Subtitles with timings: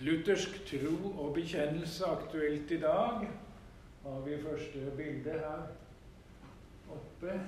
[0.00, 3.28] Luthersk tro og bekjennelse aktuelt i dag.
[4.02, 5.62] Har vi første bilde her
[6.92, 7.40] oppe.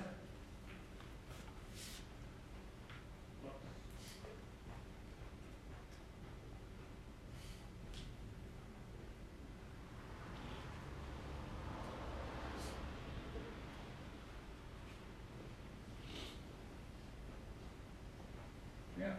[18.99, 19.13] Ja,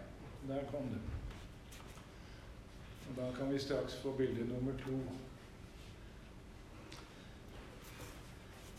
[0.48, 1.09] der kom det.
[3.40, 4.98] Kan vi straks få bilde nummer to.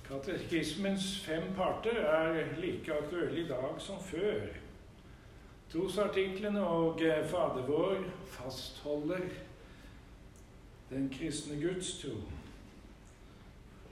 [0.08, 4.42] Katekismens fem parter er like aktuelle i dag som før.
[5.72, 9.26] Trosartiklene og eh, Fader vår fastholder
[10.90, 12.14] den kristne Guds tro.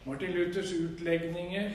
[0.05, 1.71] Martin Luthers utlegninger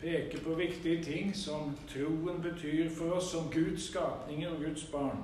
[0.00, 5.22] peker på viktige ting som troen betyr for oss som Guds skapninger og Guds barn.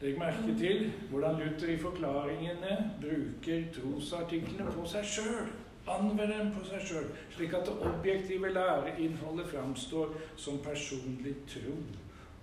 [0.00, 5.50] Legg merke til hvordan Luther i forklaringene bruker trosartiklene på seg sjøl.
[5.90, 11.76] Anvender dem på seg sjøl, slik at det objektive læreinnholdet framstår som personlig tro.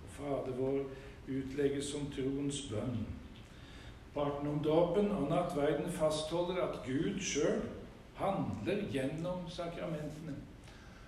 [0.04, 0.84] Og Fader vår
[1.28, 3.02] utlegges som troens bønn.
[4.14, 7.62] Parten om dåpen og nattverden fastholder at Gud sjøl
[8.18, 10.38] handler gjennom sakramentene.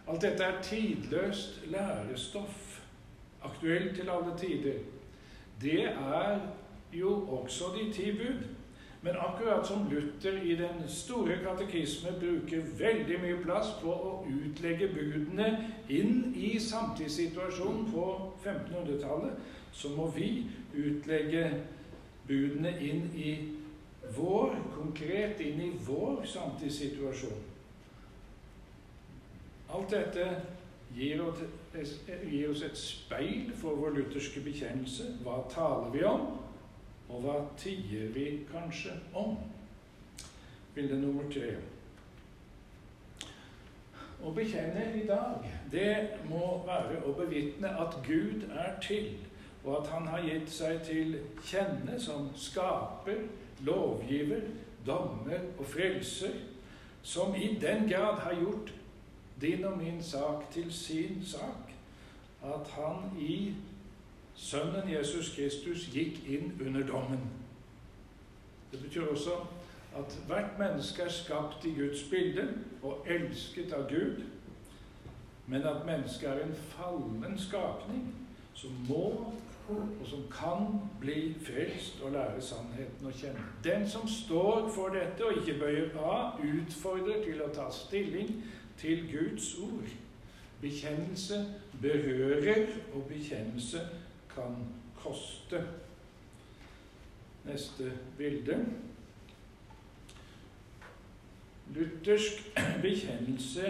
[0.09, 2.81] Alt dette er tidløst lærestoff,
[3.43, 4.81] aktuelt til alle tider.
[5.61, 6.41] Det er
[6.93, 8.49] jo også de ti bud.
[9.03, 14.91] Men akkurat som Luther i den store katekisme bruker veldig mye plass på å utlegge
[14.93, 15.47] budene
[15.89, 18.05] inn i samtidssituasjonen på
[18.45, 19.39] 1500-tallet,
[19.73, 20.29] så må vi
[20.77, 21.47] utlegge
[22.29, 23.33] budene inn i
[24.17, 27.41] vår, konkret inn i vår samtidssituasjon.
[29.71, 30.29] Alt dette
[30.93, 31.25] gir
[32.51, 35.17] oss et speil for vår lutherske bekjennelse.
[35.23, 36.27] Hva taler vi om,
[37.09, 39.37] og hva tier vi kanskje om?
[40.75, 41.55] Bilde nummer tre.
[44.21, 45.93] Å bekjenne i dag, det
[46.29, 49.15] må være å bevitne at Gud er til,
[49.65, 53.25] og at Han har gitt seg til kjenne som skaper,
[53.65, 54.45] lovgiver,
[54.87, 56.37] dommer og frelser,
[57.03, 58.73] som i den grad har gjort
[59.41, 61.73] din og min sak til sin sak,
[62.45, 63.55] at han i
[64.35, 67.21] Sønnen Jesus Kristus gikk inn under dommen.
[68.73, 69.35] Det betyr også
[69.97, 72.49] at hvert menneske er skapt i Guds bilde
[72.83, 74.23] og elsket av Gud,
[75.47, 78.15] men at mennesket er en fallen skapning
[78.55, 79.33] som må
[79.71, 80.67] og som kan
[81.01, 83.45] bli frelst og lære sannheten å kjenne.
[83.65, 88.33] Den som står for dette og ikke bøyer av, utfordrer til å ta stilling
[88.81, 89.89] til Guds ord.
[90.61, 93.81] Bekjennelse berører, og bekjennelse
[94.35, 94.57] kan
[94.97, 95.69] koste.
[97.45, 98.67] Neste bilde.
[101.75, 103.67] Luthersk bekjennelse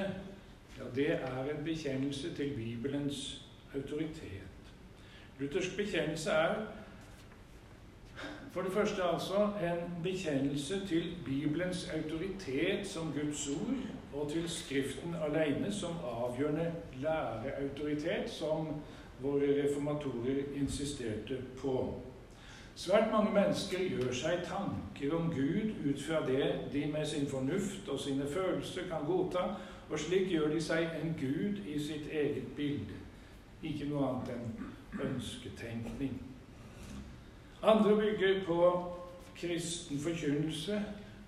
[0.78, 3.42] ja, det er en bekjennelse til Bibelens
[3.74, 4.42] autoritet.
[5.38, 6.54] Luthersk bekjennelse er
[8.52, 13.76] for det første altså en bekjennelse til Bibelens autoritet som Guds ord,
[14.14, 16.72] og til Skriften alene som avgjørende
[17.02, 18.66] læreautoritet, som
[19.22, 22.00] våre reformatorer insisterte på.
[22.74, 27.88] Svært mange mennesker gjør seg tanker om Gud ut fra det de med sin fornuft
[27.88, 29.42] og sine følelser kan godta,
[29.90, 32.96] og slik gjør de seg en gud i sitt eget bilde.
[33.62, 36.14] Ikke noe annet enn ønsketenkning.
[37.62, 38.60] Andre bygger på
[39.36, 40.80] kristen forkynnelse,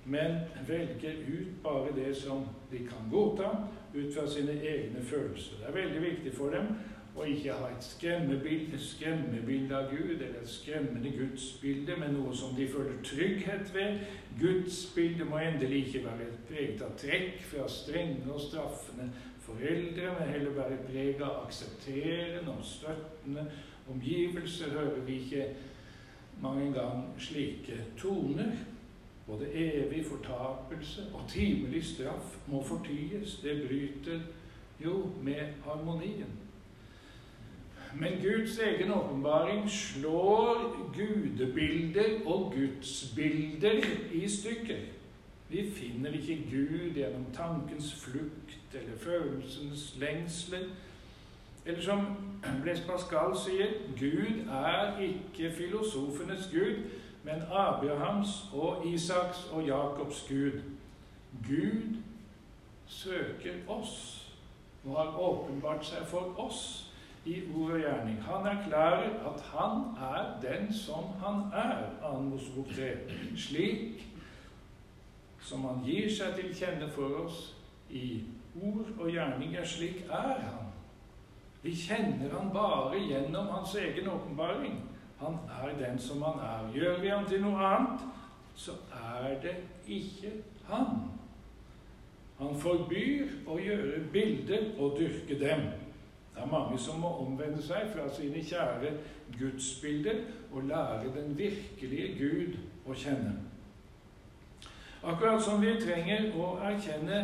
[0.04, 3.50] men velger ut bare det som de kan godta,
[3.94, 5.60] ut fra sine egne følelser.
[5.60, 6.72] Det er veldig viktig for dem
[7.12, 12.54] å ikke ha et skremmebilde, skremmebilde av Gud eller et skremmende gudsbilde, men noe som
[12.56, 14.00] de føler trygghet ved.
[14.41, 19.10] Gudsbildet må endelig ikke være preget av trekk fra strenge og straffende
[19.44, 23.44] foreldre, men heller være preget av aksepterende og støttende
[23.92, 24.72] omgivelser.
[24.72, 25.48] Hører vi ikke
[26.41, 28.56] mange ganger slike toner?
[29.27, 33.36] Både evig fortapelse og timelig straff må forties.
[33.42, 34.21] Det bryter
[34.84, 36.39] jo med harmonien.
[37.95, 43.80] Men Guds egen åpenbaring slår gudebilder og gudsbilder
[44.13, 44.78] i stykker.
[45.48, 50.65] Vi finner ikke Gud gjennom tankens flukt eller følelsens lengsler.
[51.66, 52.07] Eller som
[52.63, 56.80] Blaise Pascal sier, Gud er ikke filosofenes Gud,
[57.22, 60.63] men Abrahams og Isaks og Jakobs Gud.
[61.48, 61.97] Gud
[62.86, 64.19] søker oss
[64.84, 66.92] og har åpenbart seg for oss
[67.24, 68.19] i ord og gjerning.
[68.22, 72.21] Han erklærer at han er den som han er, 2.
[72.21, 72.91] Mosebok 3.
[73.36, 74.09] Slik
[75.41, 77.54] som han gir seg til kjenne for oss
[77.91, 78.22] i
[78.63, 80.71] ord og gjerninger, slik er han.
[81.63, 84.80] Vi kjenner han bare gjennom hans egen åpenbaring.
[85.22, 86.72] Han er den som han er.
[86.74, 88.01] Gjør vi ham til noe annet,
[88.54, 90.33] så er det ikke
[90.69, 90.86] han.
[92.41, 95.69] Han forbyr å gjøre bilder og dyrke dem.
[96.34, 98.97] Det er mange som må omvende seg fra sine kjære
[99.39, 102.59] gudsbilder og lære den virkelige Gud
[102.89, 103.36] å kjenne.
[105.03, 107.22] Akkurat som vi trenger å erkjenne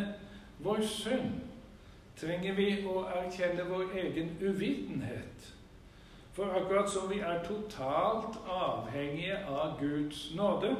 [0.63, 1.39] vår synd,
[2.19, 5.53] trenger vi å erkjenne vår egen uvitenhet.
[6.39, 10.77] For akkurat som vi er totalt avhengige av Guds nåde,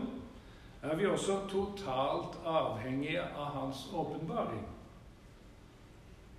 [0.81, 4.63] er vi også totalt avhengige av Hans åpenbaring.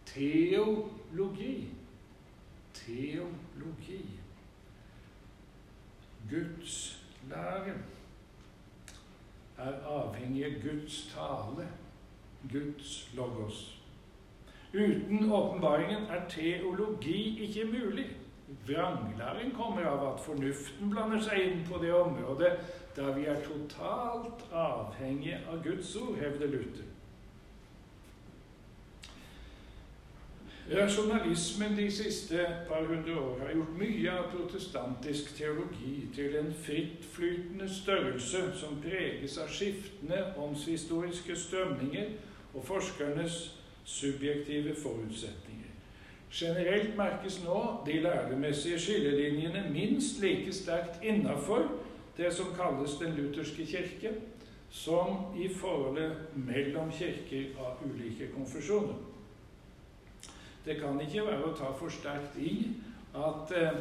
[0.06, 1.68] Teologi.
[2.74, 4.00] Teologi.
[6.30, 7.76] Guds lære
[9.58, 11.68] er avhengig av Guds tale,
[12.52, 13.82] Guds logos.
[14.72, 18.08] Uten åpenbaringen er teologi ikke mulig.
[18.66, 22.52] Vranglæring kommer av at fornuften blander seg inn på det området
[22.96, 26.88] der vi er totalt avhengige av Guds ord, hevder Luther.
[30.70, 37.66] Rasjonalismen de siste par hundre år har gjort mye av protestantisk teologi til en frittflytende
[37.74, 42.12] størrelse som preges av skiftende åndshistoriske strømninger
[42.54, 43.40] og forskernes
[43.84, 45.69] subjektive forutsetninger.
[46.30, 51.66] Generelt merkes nå de læremessige skillelinjene minst like sterkt innafor
[52.16, 54.14] det som kalles den lutherske kirke,
[54.70, 58.94] som i forholdet mellom kirker av ulike konfesjoner.
[60.64, 62.70] Det kan ikke være å ta for sterkt i
[63.16, 63.78] at eh,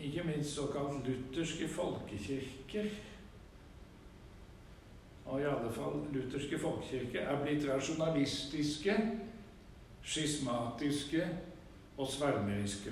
[0.08, 2.90] ikke minst såkalt lutherske folkekirker
[5.30, 8.96] og i alle fall lutherske folkekirke, er blitt rasjonalistiske,
[10.02, 11.28] skismatiske
[11.98, 12.90] og svermeriske.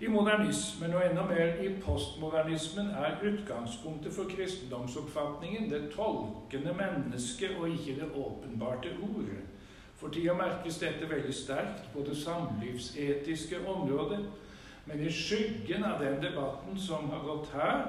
[0.00, 7.68] I modernismen og enda mer i postmodernismen er utgangspunktet for kristendomsoppfatningen det tolkende mennesket og
[7.68, 9.42] ikke det åpenbarte ordet.
[10.00, 14.22] For tida merkes dette veldig sterkt på det samlivsetiske området.
[14.86, 17.82] Men i skyggen av den debatten som har gått her,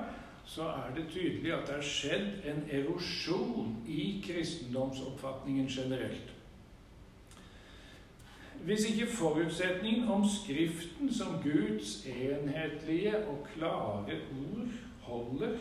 [0.46, 6.34] så er det tydelig at det har skjedd en erosjon i kristendomsoppfatningen generelt.
[8.64, 14.68] Hvis ikke forutsetningen om Skriften som Guds enhetlige og klare ord
[15.02, 15.58] holder,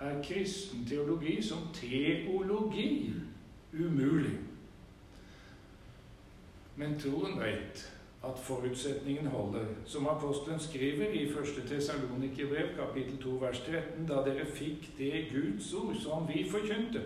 [0.00, 3.12] er kristen teologi som teologi
[3.72, 4.38] umulig.
[6.76, 7.84] Men troen vet
[8.24, 9.64] at forutsetningen holder.
[9.86, 11.34] Som apostelen skriver i 1.
[11.68, 17.02] Tesalonikerbrev, kapittel 2, vers 13.: Da dere fikk det Guds ord som vi forkynte,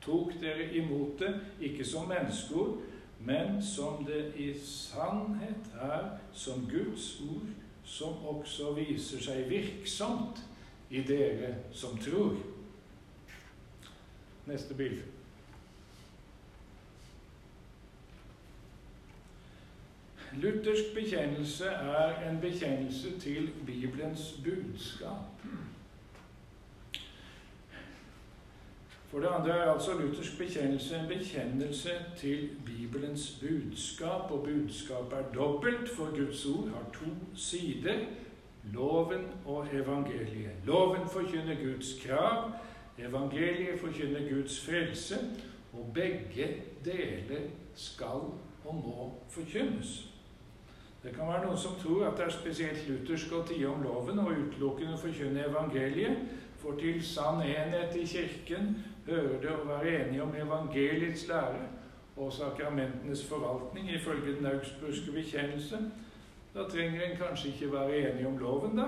[0.00, 2.78] tok dere imot det, ikke som menneskeord,
[3.20, 7.48] men som det i sannhet er som Guds ord,
[7.84, 10.42] som også viser seg virksomt
[10.90, 12.36] i dere som tror.
[14.46, 15.02] Neste bilde.
[20.36, 25.42] Luthersk bekjennelse er en bekjennelse til Bibelens budskap.
[29.08, 35.32] For det andre er altså luthersk bekjennelse en bekjennelse til Bibelens budskap, og budskapet er
[35.34, 37.98] dobbelt, for Guds ord har to sider
[38.72, 40.50] loven og evangeliet.
[40.64, 42.52] Loven forkynner Guds krav,
[42.98, 45.14] evangeliet forkynner Guds frelse,
[45.72, 47.40] og begge deler
[47.74, 48.20] skal
[48.64, 50.11] og må forkynnes.
[51.02, 54.20] Det kan være noen som tror at det er spesielt luthersk å tie om loven
[54.22, 56.20] og utelukkende forkynne evangeliet,
[56.62, 58.76] for til sann enhet i Kirken
[59.08, 61.64] hører det å være enige om evangeliets lære
[62.16, 65.80] og sakramentenes forvaltning ifølge den augsburgske bekjennelse.
[66.54, 68.86] Da trenger en kanskje ikke være enig om loven, da.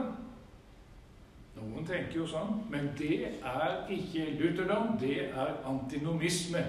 [1.55, 6.63] Noen tenker jo sånn, men det er ikke lutherdom, det er antinomisme.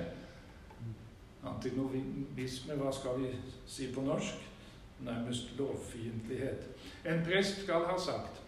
[1.45, 3.33] Antinomisme, hva skal vi
[3.69, 4.44] si på norsk?
[4.99, 6.67] Nærmest lovfiendtlighet.
[7.05, 8.41] En prest skal ha sagt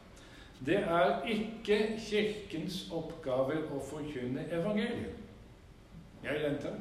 [0.66, 5.20] det er ikke Kirkens oppgave å forkynne evangeliet.
[6.24, 6.80] Jeg gjentar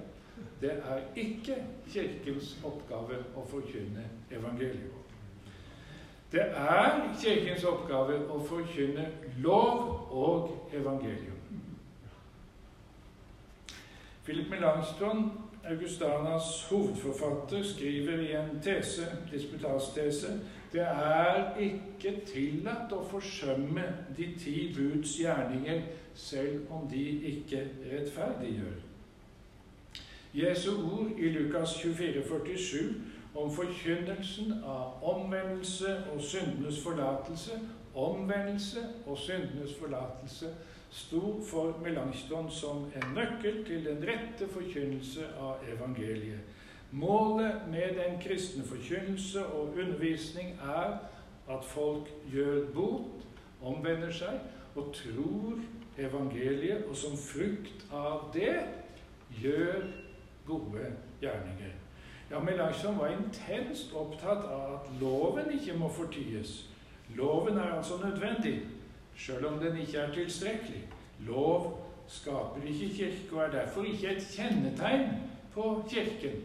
[0.60, 1.56] det er ikke
[1.92, 4.92] Kirkens oppgave å forkynne evangeliet.
[6.32, 9.10] Det er Kirkens oppgave å forkynne
[9.44, 11.36] lov og evangelium.
[14.24, 15.28] Philip Melanchthon
[15.70, 20.40] Augustanas hovedforfatter, skriver i en tese, disputastese
[20.72, 23.84] det er ikke tillatt å forsømme
[24.16, 25.82] de ti buds gjerninger,
[26.14, 28.82] selv om de ikke rettferdiggjør.
[30.36, 32.94] Jesu ord i Lukas 24, 47
[33.36, 37.56] om forkynnelsen av omvendelse og syndenes forlatelse,
[37.94, 40.52] omvendelse og syndenes forlatelse,
[40.96, 46.40] sto for Melanchthon som en nøkkel til den rette forkynnelse av evangeliet.
[46.90, 50.98] Målet med den kristne forkynnelse og undervisning er
[51.52, 53.26] at folk gjør bot,
[53.62, 54.38] omvender seg
[54.76, 55.60] og tror
[55.98, 58.56] evangeliet, og som frukt av det
[59.42, 59.84] gjør
[60.46, 61.74] gode gjerninger.
[62.30, 66.64] Ja, Melanchthon var intenst opptatt av at loven ikke må forties.
[67.16, 68.62] Loven er altså nødvendig,
[69.16, 70.82] sjøl om den ikke er tilstrekkelig.
[71.26, 75.08] Lov skaper ikke kirke og er derfor ikke et kjennetegn
[75.54, 76.44] på Kirken.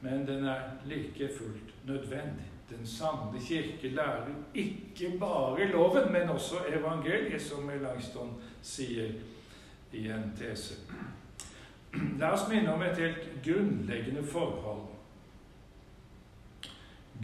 [0.00, 2.46] Men den er like fullt nødvendig.
[2.70, 9.12] Den sanne kirke lærer ikke bare loven, men også evangeliet, som Melanchthon sier
[9.92, 10.74] i en tese.
[12.18, 14.86] La oss minne om et helt grunnleggende forhold.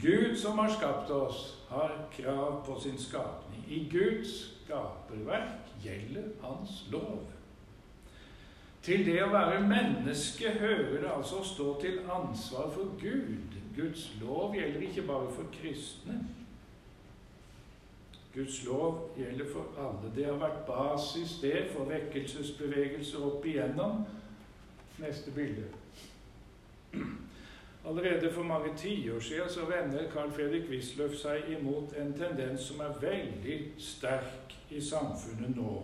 [0.02, 3.64] Gud som har skapt oss, har krav på sin skapning.
[3.68, 4.34] I Guds
[4.64, 7.24] skaperverk gjelder Hans lov.
[8.82, 13.56] Til det å være menneske hører det altså å stå til ansvar for Gud.
[13.76, 16.20] Guds lov gjelder ikke bare for kristne.
[18.34, 20.12] Guds lov gjelder for alle.
[20.16, 24.04] Det har vært basis det for vekkelsesbevegelser opp igjennom
[24.96, 25.66] Neste bilde.
[27.86, 32.80] Allerede for mange tiår siden så vender Carl Fredrik Wisløff seg imot en tendens som
[32.82, 35.74] er veldig sterk i samfunnet nå.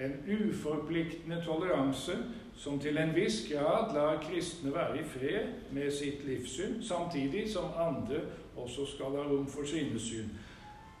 [0.00, 2.18] En uforpliktende toleranse
[2.56, 7.72] som til en viss grad lar kristne være i fred med sitt livssyn, samtidig som
[7.76, 8.20] andre
[8.56, 10.28] også skal ha rom for sine syn.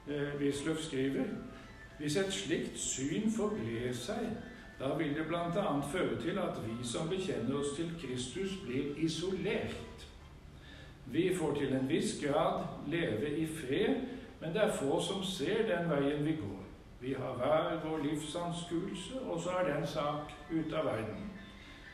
[0.08, 1.24] Eh, Wisløff skriver
[1.98, 4.30] hvis et slikt syn forblir seg,
[4.80, 5.80] da vil det bl.a.
[5.92, 10.06] føre til at vi som bekjenner oss til Kristus, blir isolert.
[11.12, 13.94] Vi får til en viss grad leve i fred,
[14.40, 16.60] men det er få som ser den veien vi går.
[17.00, 21.30] Vi har hver vår livsanskuelse, og så er den sak ute av verden.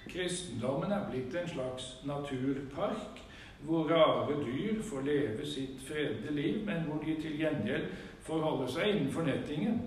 [0.09, 3.23] Kristendommen er blitt en slags naturpark,
[3.61, 7.87] hvor rare dyr får leve sitt fredelige liv, men hvor de til gjengjeld
[8.23, 9.81] får holde seg innenfor nettingen.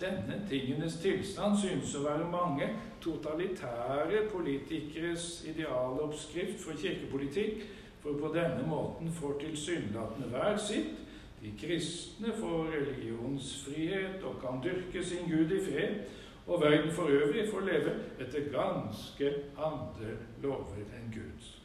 [0.00, 2.66] Denne tingenes tilstand synes å være mange
[3.04, 7.62] totalitære politikeres idealoppskrift for kirkepolitikk,
[8.04, 11.00] for på denne måten får tilsynelatende hver sitt.
[11.42, 15.94] De kristne får religionsfrihet og kan dyrke sin Gud i fred,
[16.46, 21.62] og verden for øvrig får leve etter ganske andre lover enn Guds.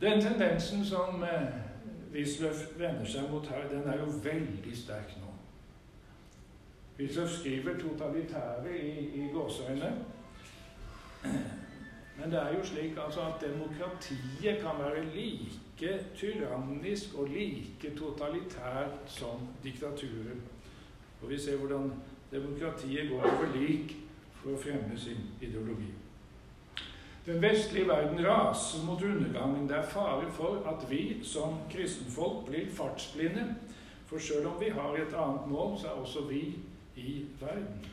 [0.00, 1.48] Den tendensen som eh,
[2.12, 5.32] Wisløff vender seg mot her, den er jo veldig sterk nå.
[6.98, 9.92] Wisløff skriver 'totalitære' i, i gåseøyne.
[12.18, 18.98] Men det er jo slik altså, at demokratiet kan være like tyrannisk og like totalitært
[19.06, 20.42] som diktaturet.
[21.22, 21.92] Og vi ser hvordan
[22.32, 23.96] demokratiet går over lik
[24.42, 25.92] for å fremme sin ideologi.
[27.26, 29.68] Den vestlige verden raser mot undergangen.
[29.68, 33.44] Det er fare for at vi som kristenfolk blir fartsblinde.
[34.06, 36.42] For selv om vi har et annet mål, så er også vi
[36.96, 37.84] i verden.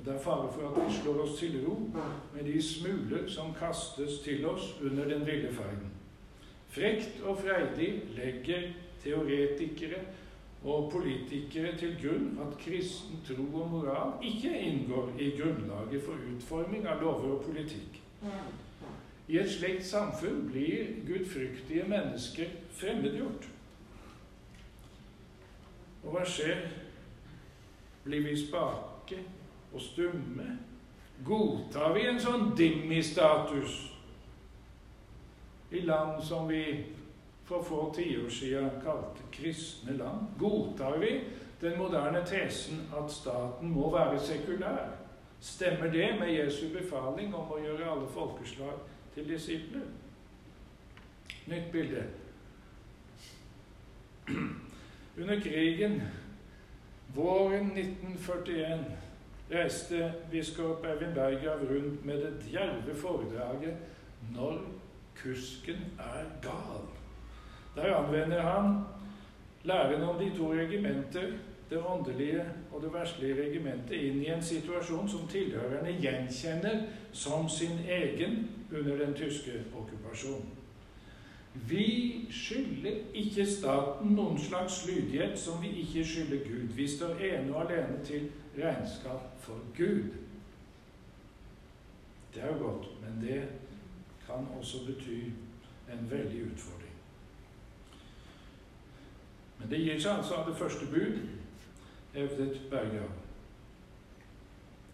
[0.00, 1.74] Og Det er fare for at vi slår oss til ro
[2.34, 5.90] med de smuler som kastes til oss under den ville ferden.
[6.68, 8.62] Frekt og freidig legger
[9.02, 9.98] teoretikere
[10.64, 16.86] og politikere til grunn at kristen tro og moral ikke inngår i grunnlaget for utforming
[16.88, 18.00] av lover og politikk.
[19.28, 23.50] I et slikt samfunn blir gudfryktige mennesker fremmedgjort.
[26.04, 26.64] Og hva skjer
[28.04, 29.20] blir vi spake
[29.72, 30.58] og stumme?
[31.24, 33.74] Godtar vi en sånn dimmi-status
[35.70, 36.62] i land som vi
[37.44, 40.32] for få tiår siden kalte kristne land?
[40.40, 41.12] Godtar vi
[41.60, 44.96] den moderne tesen at staten må være sekulær?
[45.40, 48.80] Stemmer det med Jesu befaling om å gjøre alle folkeslag
[49.14, 49.86] til disipler?
[51.48, 52.02] Nytt bilde.
[55.20, 56.02] Under krigen
[57.14, 58.84] Våren 1941
[59.50, 63.76] reiste biskop Eivind Berggrav rundt med det djerve foredraget
[64.34, 64.58] 'Når
[65.22, 66.96] kusken er gal'.
[67.76, 68.84] Der anvender han
[69.64, 71.32] læren om de to regimenter
[71.70, 77.78] det åndelige og det verslige regimentet inn i en situasjon som tilhørerne gjenkjenner som sin
[77.88, 80.50] egen under den tyske okkupasjonen.
[81.54, 86.74] Vi skylder ikke staten noen slags lydighet som vi ikke skylder Gud.
[86.76, 88.30] Vi står ene og alene til
[88.64, 90.10] regnskap for Gud.
[92.34, 93.48] Det er jo godt, men det
[94.26, 95.30] kan også bety
[95.92, 96.94] en veldig utfordring.
[99.58, 101.18] Men det gir seg altså av det første bud,
[102.14, 103.10] hevdet Berggrav.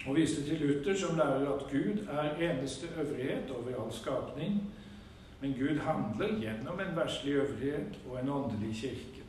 [0.06, 4.60] Og viste til Luther, som lærer at Gud er eneste øvrighet over all skapning,
[5.40, 9.25] men Gud handler gjennom en verslig øvrighet og en åndelig kirke.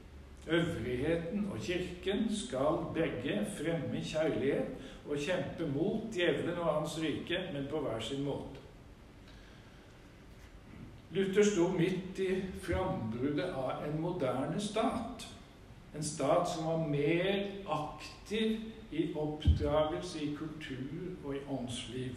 [0.50, 4.68] Øvrigheten og kirken skal begge fremme kjærlighet
[5.10, 8.64] og kjempe mot djevelen og hans rike, men på hver sin måte.
[11.12, 15.28] Luther sto midt i frambruddet av en moderne stat.
[15.96, 18.60] En stat som var mer aktiv
[18.92, 22.16] i oppdragelse i kultur og i åndsliv.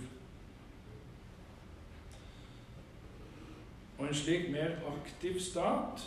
[3.98, 6.02] Og en slik mer aktiv stat,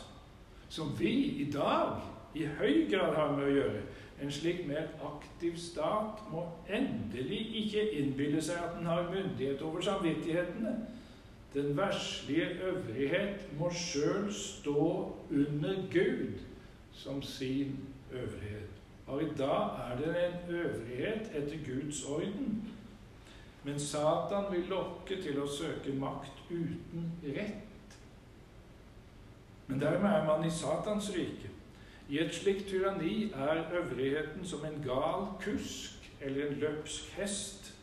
[0.74, 1.14] som vi
[1.44, 2.02] i dag
[2.34, 3.82] i høy grad har med å gjøre,
[4.24, 9.84] en slik mer aktiv stat må endelig ikke innbille seg at den har myndighet over
[9.86, 10.74] samvittighetene.
[11.54, 14.86] Den verslige øvrighet må sjøl stå
[15.30, 16.42] under Gud
[16.92, 17.76] som sin
[18.12, 18.80] øvrighet.
[19.08, 22.64] Og i dag er det en øvrighet etter Guds orden.
[23.64, 27.73] Men Satan vil lokke til å søke makt uten rett.
[29.68, 31.50] Men dermed er man i Satans rike.
[32.10, 37.76] I et slikt tyranni er øvrigheten som en gal kusk eller en løpsk hest.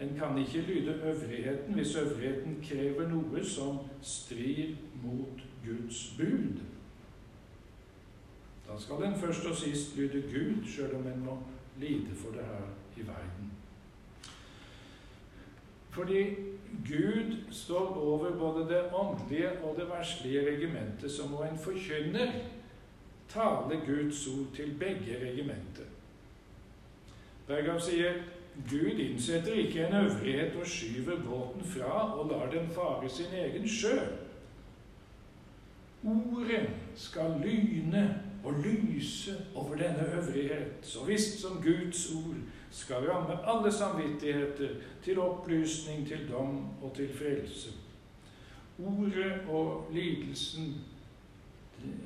[0.00, 6.60] En kan ikke lyde øvrigheten hvis øvrigheten krever noe som strir mot Guds bud.
[8.68, 11.38] Da skal en først og sist lyde Gud, sjøl om en må
[11.76, 13.49] lide for det her i verden.
[16.00, 16.34] Fordi
[16.88, 22.32] Gud står over både det åndelige og det verslige regimentet, så må en forkynner
[23.28, 25.90] tale Guds ord til begge regimenter.
[27.46, 28.22] Berghav sier
[28.70, 33.68] Gud innsetter ikke en øvrighet og skyver båten fra og lar den fare sin egen
[33.68, 33.98] sjø.
[36.04, 43.38] Ordet skal lyne og lyse over denne øvrighet, så visst som Guds ord skal ramme
[43.46, 44.68] alle samvittigheter
[45.02, 47.70] til opplysning, til dom og til frelse.
[48.78, 50.74] Ordet og lidelsen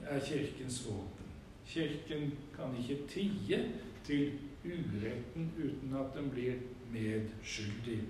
[0.07, 1.27] er Kirkens våpen.
[1.66, 3.72] Kirken kan ikke tie
[4.05, 4.33] til
[4.64, 6.53] uretten uten at den blir
[6.92, 8.00] medskyldig.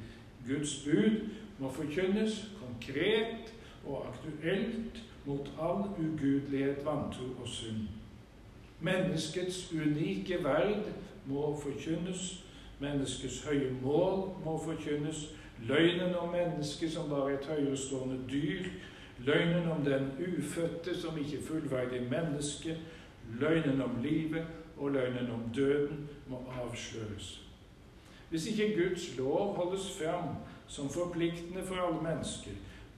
[0.49, 3.55] Guds bud må forkynnes konkret
[3.87, 7.89] og aktuelt mot all ugudelighet, vantro og synd.
[8.81, 10.93] Menneskets unike verd
[11.27, 12.44] må forkynnes.
[12.81, 15.29] Menneskets høye mål må forkynnes.
[15.63, 18.67] Løgnen om mennesket som bare et høyerestående dyr.
[19.19, 22.77] Løgnen om den ufødte som ikke fullverdig menneske.
[23.41, 27.41] Løgnen om livet og løgnen om døden må avsløres.
[28.31, 30.35] Hvis ikke Guds lov holdes fram
[30.67, 32.51] som forpliktende for alle mennesker,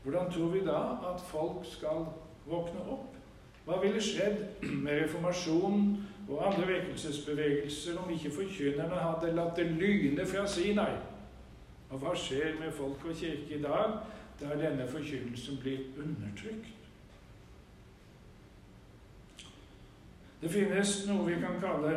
[0.02, 0.80] hvordan tror vi da
[1.14, 2.06] at folk skal
[2.46, 3.16] våkne opp?
[3.66, 5.96] Hva ville skjedd med reformasjonen
[6.28, 10.96] og andre vekkelsesbevegelser om ikke forkynnerne hadde latt det lyne fra Sinai?
[11.90, 13.98] Og hva skjer med folk og kirke i dag,
[14.40, 16.72] der denne forkynnelsen blir undertrykt?
[20.40, 21.94] Det finnes noe vi kan kalle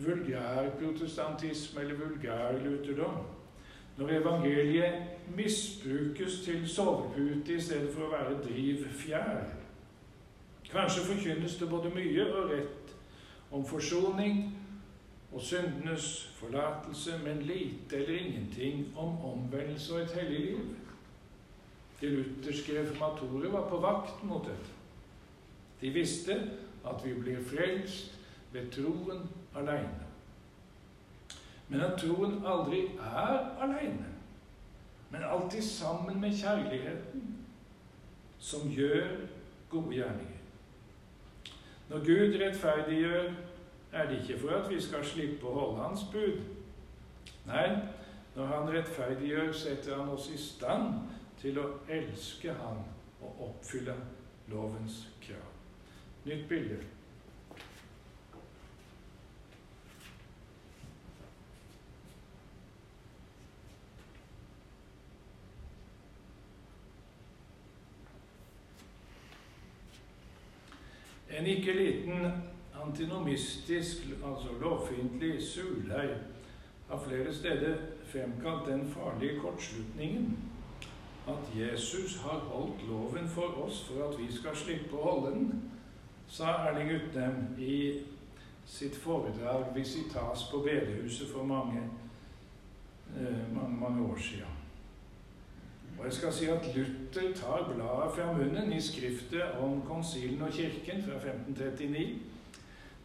[0.00, 3.20] vulgær protestantisme eller vulgær lutherdom.
[3.96, 4.94] Når evangeliet
[5.36, 9.42] misbrukes til sovepute i stedet for å være drivfjær.
[10.70, 12.79] Kanskje forkynnes det både mye og rett
[13.50, 14.58] om forsoning
[15.32, 20.58] og syndenes forlatelse, men lite eller ingenting om omvendelse og et hellig liv.
[22.00, 24.70] De lutherske reformatorer var på vakt mot dette.
[25.80, 26.36] De visste
[26.86, 28.18] at vi blir frelst
[28.52, 30.06] ved troen aleine.
[31.68, 34.08] Men at troen aldri er aleine,
[35.10, 37.22] men alltid sammen med kjærligheten,
[38.38, 39.06] som gjør
[39.70, 40.39] gode gjerninger.
[41.90, 43.32] Når Gud rettferdiggjør,
[43.92, 46.38] er det ikke for at vi skal slippe å holde Hans bud.
[47.48, 47.66] Nei,
[48.36, 51.00] når Han rettferdiggjør, setter Han oss i stand
[51.40, 52.84] til å elske Han
[53.20, 53.96] og oppfylle
[54.52, 55.50] lovens krav.
[56.24, 56.78] Nytt bilde.
[71.30, 72.26] En ikke liten
[72.82, 76.16] antinomistisk, altså lovfiendtlig surdeig
[76.88, 80.38] har flere steder fremkalt den farlige kortslutningen
[81.28, 85.50] at Jesus har holdt loven for oss for at vi skal slippe å holde den,
[86.30, 87.76] sa Erling Utnem i
[88.66, 91.82] sitt foredrag 'Visitas' på bedehuset for mange,
[93.16, 94.59] eh, mange, mange år siden.
[96.00, 100.52] Og jeg skal si at Luther tar bladet fra munnen i skriftet om konsilen og
[100.52, 102.18] kirken fra 1539.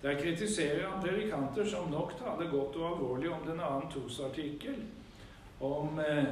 [0.01, 4.75] Der kritiserer han predikanter som nok taler godt og alvorlig om den annen trosartikkel,
[5.59, 6.23] om eh,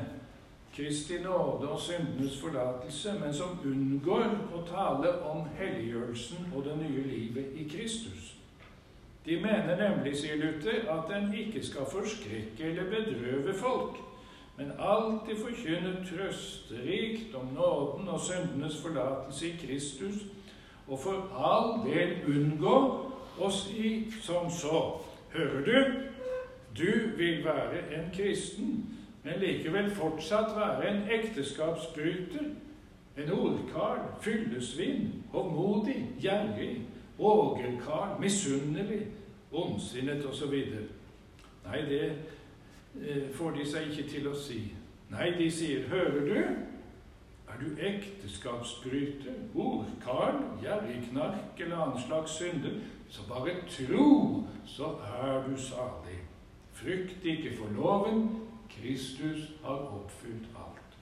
[0.75, 7.03] Kristi nåde og syndenes forlatelse, men som unngår å tale om helliggjørelsen og det nye
[7.11, 8.31] livet i Kristus.
[9.25, 13.99] De mener nemlig, sier Luther, at en ikke skal forskrekke eller bedrøve folk,
[14.57, 20.25] men alltid forkynne trøsterikt om nåden og syndenes forlatelse i Kristus,
[20.87, 22.77] og for all del unngå
[23.39, 24.83] å si som så
[25.33, 26.03] Hører du?
[26.77, 28.85] Du vil være en kristen,
[29.23, 32.51] men likevel fortsatt være en ekteskapsbryter,
[33.17, 36.81] en ordkar, fyllesvin, hovmodig, gjerrig,
[37.19, 39.07] ågerkar, misunnelig,
[39.51, 40.53] ondsinnet osv.
[41.65, 42.11] Nei, det
[43.33, 44.59] får de seg ikke til å si.
[45.09, 46.39] Nei, de sier, 'Hører du?
[47.53, 52.79] Er du ekteskapsbryter, horkar, gjerrig knark eller annen slags synder,
[53.09, 56.19] så bare tro, så er du salig.
[56.73, 58.29] Frykt ikke for loven,
[58.69, 60.97] Kristus har oppfylt alt.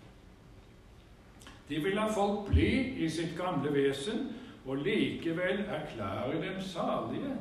[1.70, 4.34] De vil la folk bli i sitt gamle vesen
[4.66, 7.38] og likevel erklære dem salige,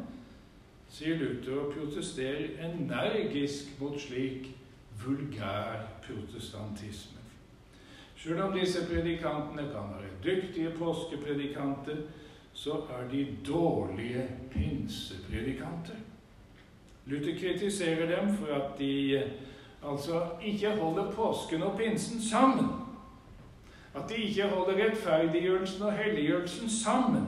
[0.90, 4.50] sier Luther og protesterer energisk mot slik
[5.04, 7.20] vulgær protestantisme.
[8.16, 11.96] Selv om disse predikantene kan være dyktige påskepredikanter,
[12.52, 15.94] så er de dårlige pinsepredikanter.
[17.06, 19.22] Luther kritiserer dem for at de
[19.82, 22.66] altså ikke holder påsken og pinsen sammen.
[23.94, 27.26] At de ikke holder rettferdiggjørelsen og helliggjørelsen sammen.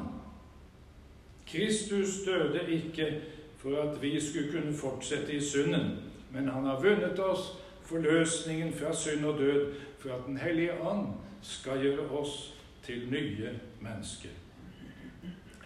[1.46, 3.20] Kristus døde ikke
[3.62, 5.98] for at vi skulle kunne fortsette i synden,
[6.32, 7.52] men han har vunnet oss
[7.86, 11.06] forløsningen fra synd og død for at Den hellige ånd
[11.42, 14.28] skal gjøre oss til nye mennesker.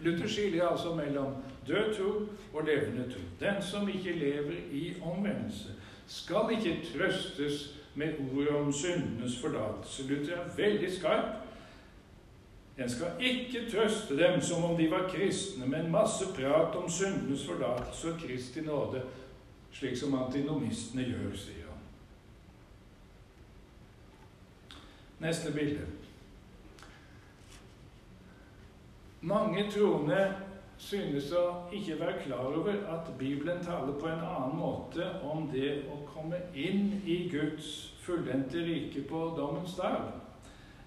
[0.01, 1.35] Luther skiller altså mellom
[1.69, 2.11] død tro
[2.59, 3.21] og levende tro.
[3.41, 5.69] Den som ikke lever i omvendelse,
[6.07, 10.09] skal ikke trøstes med ordet om syndenes forlatelse.
[10.09, 11.46] Luther er veldig skarp.
[12.77, 16.91] En skal ikke trøste dem som om de var kristne, med en masse prat om
[16.91, 19.03] syndenes forlatelse og Kristi nåde,
[19.73, 21.81] slik som antinomistene gjør, sier han.
[25.25, 25.87] Neste bilde.
[29.21, 30.21] Mange troende
[30.79, 35.87] synes å ikke være klar over at Bibelen taler på en annen måte om det
[35.89, 40.13] å komme inn i Guds fullendte rike på dommens dag,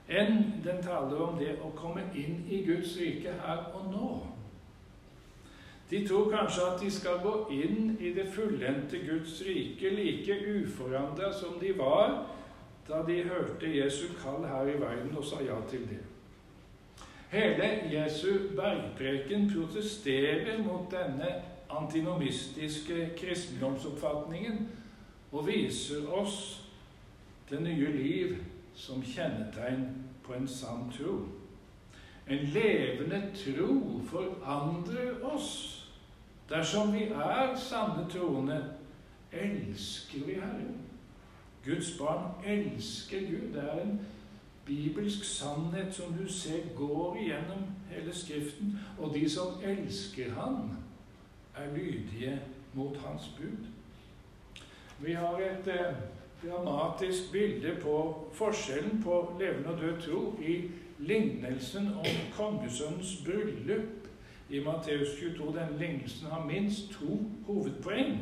[0.10, 4.10] enn den taler om det å komme inn i Guds rike her og nå.
[5.89, 11.32] De tror kanskje at de skal gå inn i det fullendte Guds rike like uforandra
[11.34, 12.26] som de var
[12.89, 16.02] da de hørte Jesu kall her i verden og sa ja til det.
[17.30, 21.36] Hele Jesu bergpreken protesterer mot denne
[21.69, 24.69] antinomistiske kristendomsoppfatningen
[25.32, 26.65] og viser oss
[27.50, 28.38] det nye liv
[28.80, 29.86] som kjennetegn
[30.24, 31.18] på en sann tro.
[32.30, 35.76] En levende tro forandrer oss.
[36.50, 38.60] Dersom vi er sanne troende,
[39.32, 40.78] elsker vi Herren.
[41.65, 43.54] Guds barn elsker Gud.
[43.54, 44.00] Det er en
[44.65, 48.80] bibelsk sannhet som du ser går igjennom hele Skriften.
[48.98, 50.78] Og de som elsker Han,
[51.56, 52.39] er lydige
[52.74, 53.65] mot Hans bud.
[55.00, 55.96] Vi har et eh,
[56.43, 57.95] dramatisk bilde på
[58.34, 62.06] forskjellen på levende og død tro i lignelsen om
[62.38, 64.08] kongesønnens bryllup
[64.49, 65.45] i Matteus 22.
[65.45, 68.17] Denne lignelsen har minst to hovedpoeng.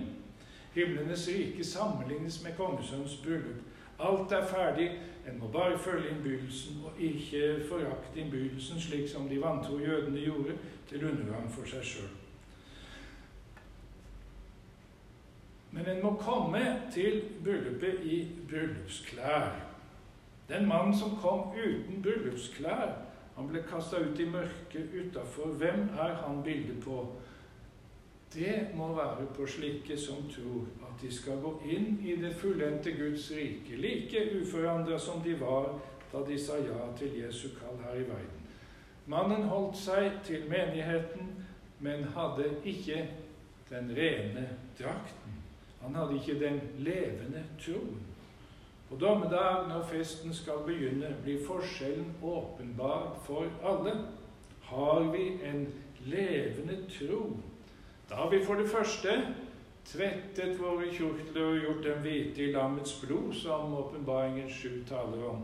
[0.74, 3.62] Himlenes rike sammenlignes med kongesønnens bryllup.
[4.00, 4.92] Alt er ferdig,
[5.28, 10.54] en må bare følge innbydelsen og ikke forakte innbydelsen, slik som de vantro jødene gjorde,
[10.90, 12.27] til undergang for seg sjøl.
[15.78, 16.64] Men en må komme
[16.94, 19.52] til bryllupet i bryllupsklær.
[20.50, 22.96] Den mannen som kom uten bryllupsklær,
[23.36, 25.54] han ble kasta ut i mørket utafor.
[25.62, 27.04] Hvem er han bildet på?
[28.34, 32.92] Det må være på slike som tror at de skal gå inn i det fullendte
[32.98, 35.78] Guds rike, like uforandra som de var
[36.12, 38.44] da de sa ja til Jesu kall her i verden.
[39.06, 41.30] Mannen holdt seg til menigheten,
[41.80, 43.06] men hadde ikke
[43.70, 44.48] den rene
[44.80, 45.27] drakten.
[45.88, 48.02] Han hadde ikke den levende troen.
[48.90, 53.94] På dommedag, når festen skal begynne, blir forskjellen åpenbar for alle.
[54.68, 55.68] Har vi en
[56.06, 57.38] levende tro?
[58.10, 59.16] Da har vi for det første
[59.88, 65.42] tvettet våre kjortler og gjort dem hvite i lammets blod, som åpenbaringen sju taler om.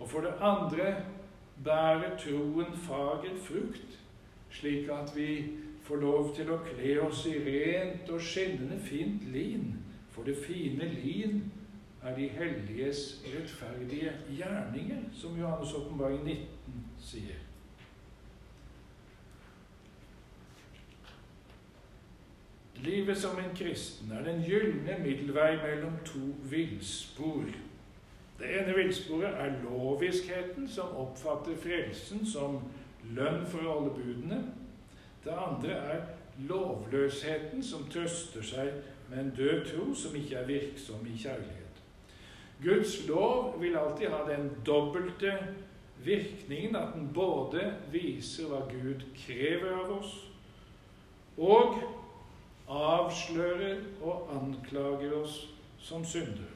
[0.00, 0.94] Og for det andre
[1.64, 4.00] bærer troen fager frukt,
[4.50, 5.30] slik at vi
[5.86, 9.74] får lov til å kle oss i rent og skinnende fint lin
[10.16, 11.52] for det fine lin
[12.02, 16.46] er de helliges rettferdige gjerninger, som Johannes' åpenbaring 19
[16.98, 17.34] sier.
[22.76, 27.44] Livet som en kristen er den gylne middelvei mellom to villspor.
[28.38, 32.60] Det ene villsporet er loviskheten, som oppfatter frelsen som
[33.04, 34.42] lønn for å holde budene.
[35.26, 36.02] Det andre er
[36.38, 38.68] lovløsheten, som trøster seg
[39.10, 41.80] med en død tro som ikke er virksom i kjærlighet.
[42.62, 45.34] Guds lov vil alltid ha den dobbelte
[46.04, 50.14] virkningen at den både viser hva Gud krever av oss,
[51.36, 51.82] og
[52.70, 55.40] avslører og anklager oss
[55.82, 56.54] som syndere.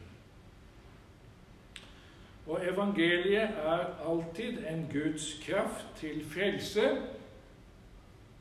[2.46, 6.86] Og evangeliet er alltid en Guds kraft til frelse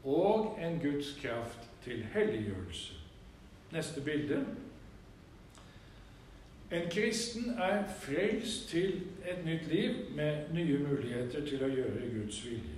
[0.04, 2.94] og en Guds kraft til helliggjørelse.
[3.72, 4.46] Neste bilde.
[6.72, 12.44] En kristen er frelst til et nytt liv med nye muligheter til å gjøre Guds
[12.46, 12.78] vilje.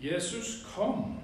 [0.00, 1.18] Jesus kom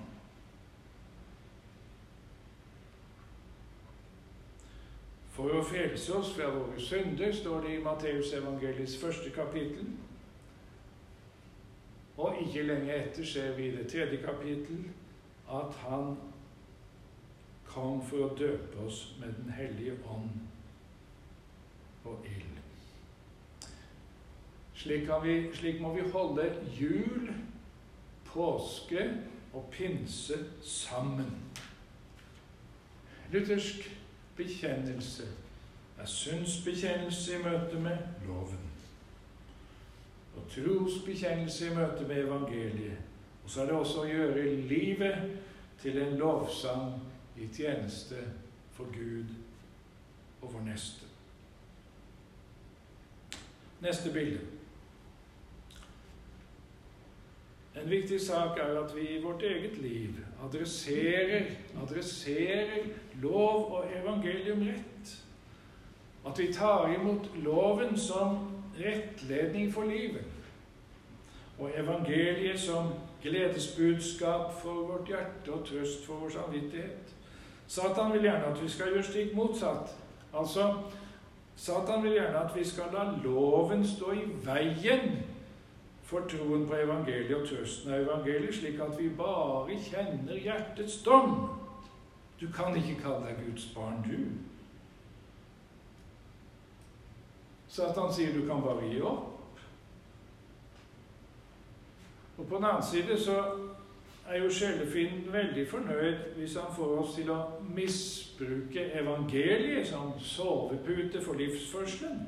[5.35, 9.89] for å frelse oss fra våre synder, står det i Matteusevangeliets første kapittel.
[12.17, 14.85] Og ikke lenge etter ser vi det tredje kapittel
[15.51, 16.17] at han
[17.67, 20.31] kom for å døpe oss med Den hellige ånd
[22.05, 22.61] og ild.
[24.75, 26.45] Slik, vi, slik må vi holde
[26.77, 27.31] jul,
[28.29, 29.07] påske
[29.55, 31.31] og pinse sammen.
[33.33, 33.89] Luthersk
[34.37, 35.29] bekjennelse
[35.99, 38.61] er synsbekjennelse i møte med loven.
[40.37, 43.04] Og trosbekjennelse i møte med evangeliet.
[43.45, 45.17] Og så er det også å gjøre livet
[45.83, 46.95] til en lovsang
[47.37, 48.23] i tjeneste
[48.73, 49.35] for Gud
[50.41, 51.11] og vår neste.
[53.85, 54.41] Neste bilde.
[57.75, 61.51] En viktig sak er at vi i vårt eget liv adresserer,
[61.83, 62.87] adresserer
[63.23, 65.15] lov og evangelium rett.
[66.27, 68.39] At vi tar imot loven som
[68.79, 70.25] rettledning for livet,
[71.59, 77.15] og evangeliet som gledesbudskap for vårt hjerte og trøst for vår samvittighet.
[77.67, 79.97] Satan vil gjerne at vi skal gjøre stikk motsatt.
[80.35, 80.75] Altså,
[81.57, 85.19] Satan vil gjerne at vi skal la loven stå i veien
[86.05, 91.39] for troen på evangeliet og trøsten av evangeliet, slik at vi bare kjenner hjertets dom.
[92.41, 94.19] Du kan ikke kalle deg Guds barn, du.
[97.69, 99.34] Satan sier du kan bare gi opp.
[102.39, 103.43] Og på den annen side så
[104.29, 107.39] er jo sjelefienden veldig fornøyd hvis han får oss til å
[107.77, 112.25] misbruke evangeliet som sovepute for livsførselen.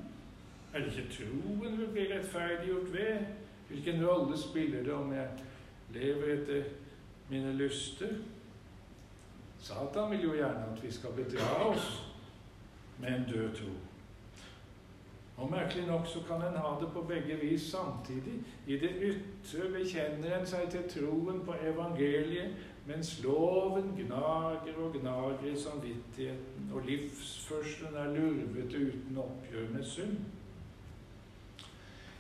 [0.75, 3.27] Er det ikke troen vi blir rettferdiggjort ved?
[3.69, 5.29] Hvilken rolle spiller det om jeg
[5.95, 6.69] lever etter
[7.31, 8.13] mine lyster?
[9.59, 11.89] Satan vil jo gjerne at vi skal bedra oss
[13.01, 13.73] med en død tro.
[15.37, 18.41] Og Merkelig nok så kan en ha det på begge vis samtidig.
[18.67, 25.45] I det ytre bekjenner en seg til troen på evangeliet, mens loven gnager og gnager
[25.53, 30.17] i samvittigheten, og livsførselen er lurvete uten oppgjør med synd.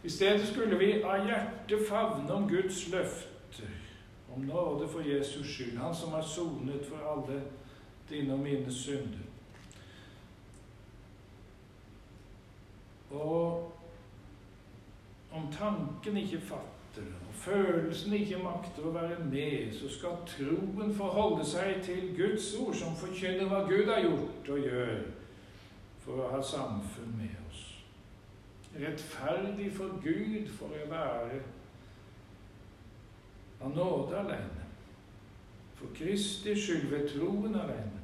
[0.04, 3.70] I stedet skulle vi av hjertet favne om Guds løfter,
[4.34, 7.42] om nåde for Jesus skyld, Han som har sonet for alle
[8.10, 9.25] dine og mine synder.
[13.10, 13.72] Og
[15.32, 21.44] om tanken ikke fatter og følelsen ikke makter å være med, så skal troen forholde
[21.46, 24.94] seg til Guds ord, som forkynner hva Gud har gjort og gjør
[26.06, 27.62] for å ha samfunn med oss.
[28.76, 31.42] Rettferdig for Gud for å være
[33.60, 34.66] av nåde alene.
[35.76, 38.02] For Kristi skyld ved troen alene.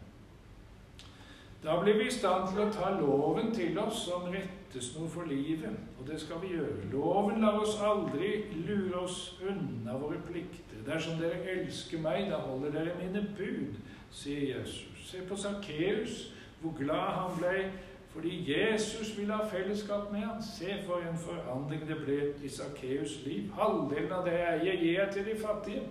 [1.62, 5.08] Da blir vi i stand til å ta loven til oss som rett hentes noe
[5.08, 6.90] for livet, og det skal vi gjøre.
[6.92, 10.80] Loven lar oss aldri lure oss unna våre plikter.
[10.86, 13.76] Dersom dere elsker meg, da holder dere mine bud,
[14.10, 14.88] sier Jesus.
[15.04, 17.72] Se på Sakkeus, hvor glad han ble
[18.12, 20.42] fordi Jesus ville ha fellesskap med ham.
[20.44, 23.46] Se for en forandring det ble i Sakkeus' liv.
[23.56, 25.84] Halvdelen av det jeg eier, gir jeg til de fattige.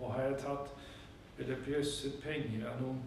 [0.00, 0.72] Og har jeg tatt
[1.38, 3.02] eller presset penger av noen,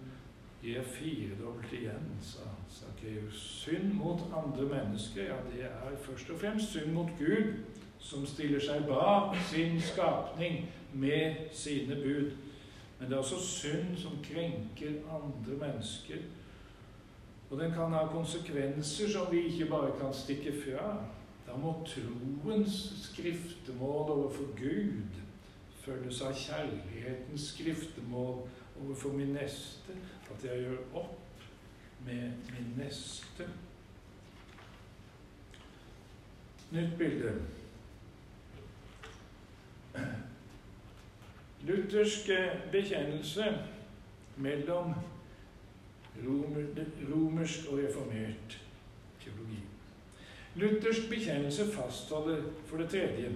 [0.65, 3.41] gir er firedobbelt igjen, sa Sakkeus.
[3.61, 7.53] Synd mot andre mennesker, ja, det er først og fremst synd mot Gud,
[7.99, 12.31] som stiller seg bak sin skapning med sine bud.
[12.99, 16.25] Men det er også synd som krenker andre mennesker.
[17.49, 20.95] Og den kan ha konsekvenser som vi ikke bare kan stikke fra.
[21.45, 25.21] Da må troens skriftemål overfor Gud
[25.85, 28.47] følges av kjærlighetens skriftemål
[28.81, 29.93] overfor min neste.
[30.33, 31.43] At jeg gjør opp
[32.05, 33.49] med min neste.
[36.71, 37.33] Nytt bilde.
[41.65, 42.29] Luthersk
[42.71, 43.45] bekjennelse
[44.35, 44.93] mellom
[47.09, 48.57] romersk og reformert
[49.23, 49.61] teologi.
[50.55, 53.31] Luthersk bekjennelse fastholder for det tredje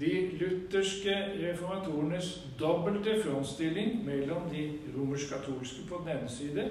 [0.00, 6.68] de lutherske reformatorenes dobbelte frontstilling mellom de romersk-katolske på den ene side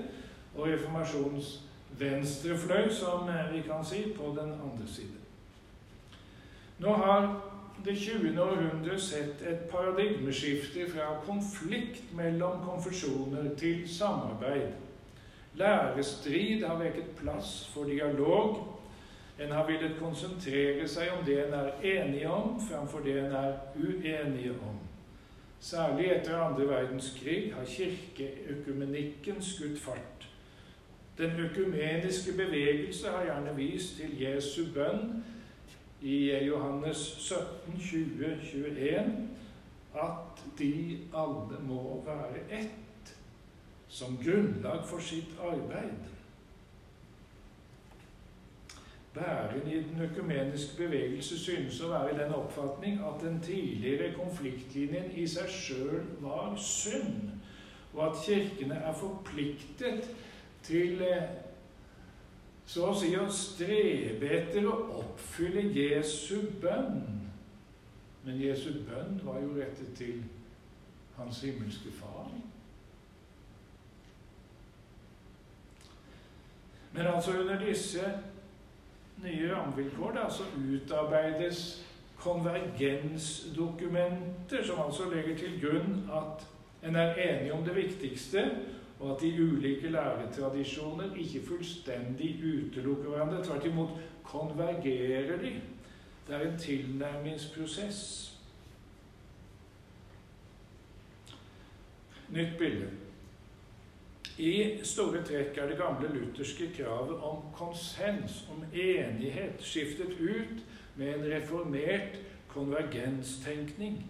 [0.56, 1.62] og reformasjonens
[2.00, 5.22] venstrefløy, som vi kan si, på den andre side.
[6.80, 7.42] Nå har
[7.86, 8.42] det 20.
[8.42, 14.72] århundre sett et paradigmeskifte fra konflikt mellom konfesjoner til samarbeid.
[15.56, 18.73] Lærestrid har vekket plass for dialog
[19.40, 23.56] en har villet konsentrere seg om det en er enige om, framfor det en er
[23.76, 24.78] uenige om.
[25.60, 30.28] Særlig etter andre verdenskrig har kirkeøkumenikken skutt fart.
[31.18, 35.24] Den økumeniske bevegelse har gjerne vist til Jesu bønn
[36.02, 39.30] i Johannes 17, 20, 21
[39.94, 43.16] at de alle må være ett
[43.90, 46.13] som grunnlag for sitt arbeid.
[49.14, 55.12] Bæren i den økumeniske bevegelse synes å være i den oppfatning at den tidligere konfliktlinjen
[55.14, 57.30] i seg sjøl var synd,
[57.94, 60.10] og at kirkene er forpliktet
[60.66, 61.28] til eh,
[62.66, 67.04] så å si å strebe etter å oppfylle Jesu bønn.
[68.24, 70.24] Men Jesu bønn var jo rettet til
[71.20, 72.32] Hans himmelske Far.
[76.94, 78.06] Men altså under disse
[79.24, 81.86] nye rammevilkår, da, så utarbeides
[82.24, 86.48] konvergensdokumenter, som altså legger til grunn at
[86.84, 88.52] en er enig om det viktigste,
[89.00, 93.44] og at de ulike læretradisjoner ikke fullstendig utelukker hverandre.
[93.44, 93.90] Tvert imot
[94.24, 95.62] konvergerer de.
[96.28, 98.30] Det er en tilnærmingsprosess.
[102.30, 103.03] Nytt bilde.
[104.38, 110.64] I store trekk er det gamle lutherske kravet om konsens, om enighet, skiftet ut
[110.96, 112.18] med en reformert
[112.50, 114.06] konvergenstenkning.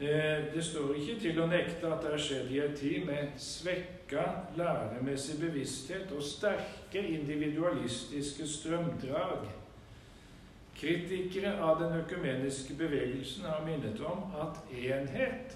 [0.00, 3.36] Eh, det står ikke til å nekte at det har skjedd i en tid med
[3.38, 4.24] svekka
[4.58, 9.46] læremessig bevissthet og sterke individualistiske strømdrag.
[10.74, 15.54] Kritikere av den økumeniske bevegelsen har minnet om at enhet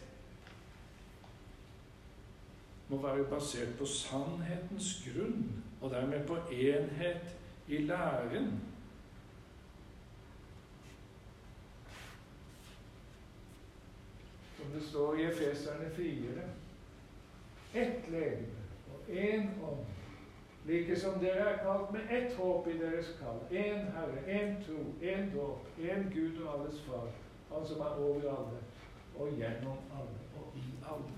[2.88, 7.36] må være basert på sannhetens grunn, og dermed på enhet
[7.68, 8.62] i læren.
[14.56, 16.14] Som det står i Efeserne 4.
[17.74, 18.58] Ett legeme
[18.92, 19.84] og én ånd,
[20.64, 23.40] like som dere er kalt med ett håp i deres kall.
[23.50, 27.08] Én Herre, én tro, én dåp, én Gud og alles Far,
[27.52, 28.58] Han som er over alle,
[29.16, 31.17] og gjennom alle og i alle.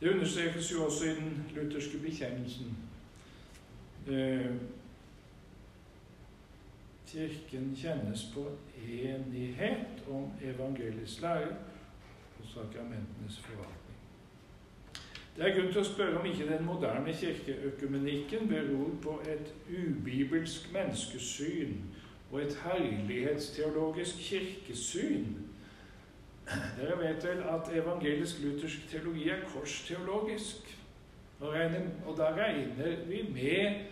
[0.00, 2.76] Det understrekes jo også i den lutherske bekjennelsen.
[4.08, 4.50] Eh,
[7.06, 8.50] kirken kjennes på
[8.88, 11.48] enighet om evangelisk lære
[12.40, 13.78] og sakramentenes forvaltning.
[15.36, 20.72] Det er grunn til å spørre om ikke den moderne kirkeøkumenikken beror på et ubibelsk
[20.72, 21.76] menneskesyn
[22.32, 25.47] og et herlighetsteologisk kirkesyn
[26.78, 30.74] dere vet vel at evangelisk-luthersk teologi er korsteologisk.
[31.40, 33.84] Og, da regner vi med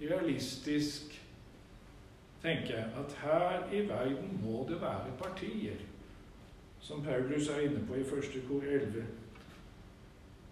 [0.00, 1.18] realistisk
[2.42, 5.76] tenker jeg, at her i verden må det være partier,
[6.80, 9.04] som Paulus er inne på i første kor 11.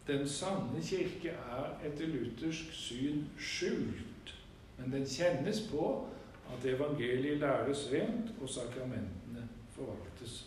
[0.06, 4.34] den sanne kirke er etter luthersk syn skjult,
[4.78, 6.08] men den kjennes på
[6.54, 10.46] at evangeliet læres rent og sakramentene forvaltes.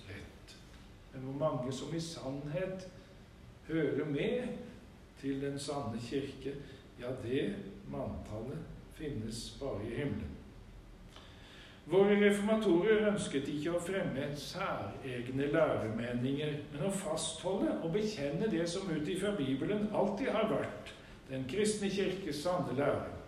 [1.14, 2.88] Men hvor mange som i sannhet
[3.68, 4.48] hører med
[5.22, 6.56] til den sanne kirke,
[7.00, 7.56] ja, det
[7.92, 8.60] manntallet
[8.94, 10.36] finnes bare i himmelen.
[11.90, 18.92] Våre reformatorer ønsket ikke å fremme særegne læremeninger, men å fastholde og bekjenne det som
[18.92, 20.94] ut ifra Bibelen alltid har vært
[21.32, 23.19] den kristne kirkes sanne lære.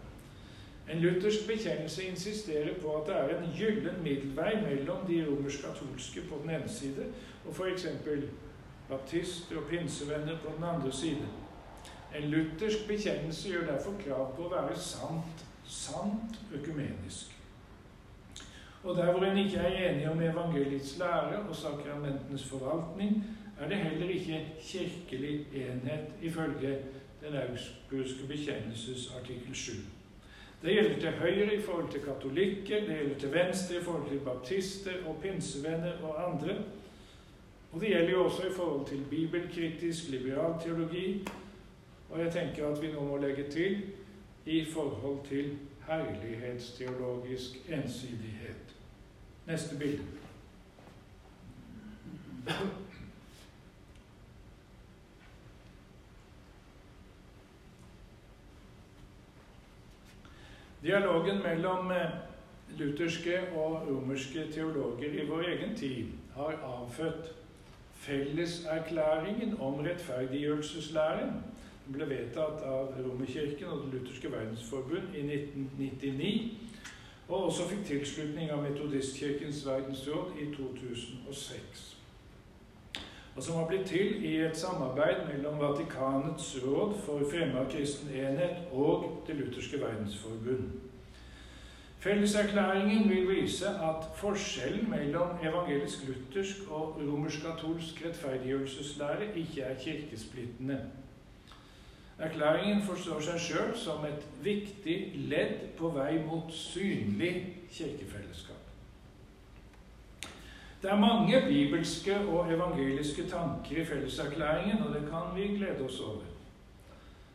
[0.92, 6.40] En luthersk bekjennelse insisterer på at det er en gyllen middelvei mellom de romersk-katolske på
[6.44, 7.06] den ene side
[7.46, 7.86] og f.eks.
[8.90, 11.28] baptister og pinsevenner på den andre side.
[12.16, 17.38] En luthersk bekjennelse gjør derfor krav på å være sant, sant økumenisk.
[18.84, 23.24] Og der hvor en ikke er enig om evangeliets lære og sakramentenes forvaltning,
[23.60, 26.78] er det heller ikke kirkelig enhet ifølge
[27.22, 30.01] den augsburgske bekjennelses artikkel 7.
[30.62, 34.20] Det gjelder til høyre i forhold til katolikker, det gjelder til venstre i forhold til
[34.20, 36.56] baptister og pinsevenner og andre.
[37.72, 41.28] Og det gjelder jo også i forhold til bibelkritisk liberal teologi,
[42.10, 43.82] og jeg tenker at vi nå må legge til
[44.46, 45.58] i forhold til
[45.88, 48.76] herlighetsteologisk ensidighet.
[49.48, 50.04] Neste bilde.
[60.84, 62.10] Dialogen mellom eh,
[62.78, 67.34] lutherske og romerske teologer i vår egen tid har avfødt
[67.94, 71.36] felleserklæringen om rettferdiggjørelseslæren.
[71.86, 76.52] Den ble vedtatt av Romerkirken og Det lutherske verdensforbund i 1999,
[77.28, 81.91] og også fikk tilslutning av Metodistkirkens verdensråd i 2006.
[83.42, 88.12] Og som har blitt til i et samarbeid mellom Vatikanets råd for fremme av kristen
[88.14, 90.68] enhet og Det lutherske verdensforbund.
[92.04, 100.80] Felleserklæringen vil vise at forskjellen mellom evangelisk-luthersk og romersk-katolsk rettferdiggjørelseslære ikke er kirkesplittende.
[102.20, 105.00] Erklæringen forstår seg sjøl som et viktig
[105.34, 107.34] ledd på vei mot synlig
[107.74, 108.51] kirkefellesskap.
[110.82, 116.00] Det er mange bibelske og evangeliske tanker i felleserklæringen, og det kan vi glede oss
[116.00, 116.22] over.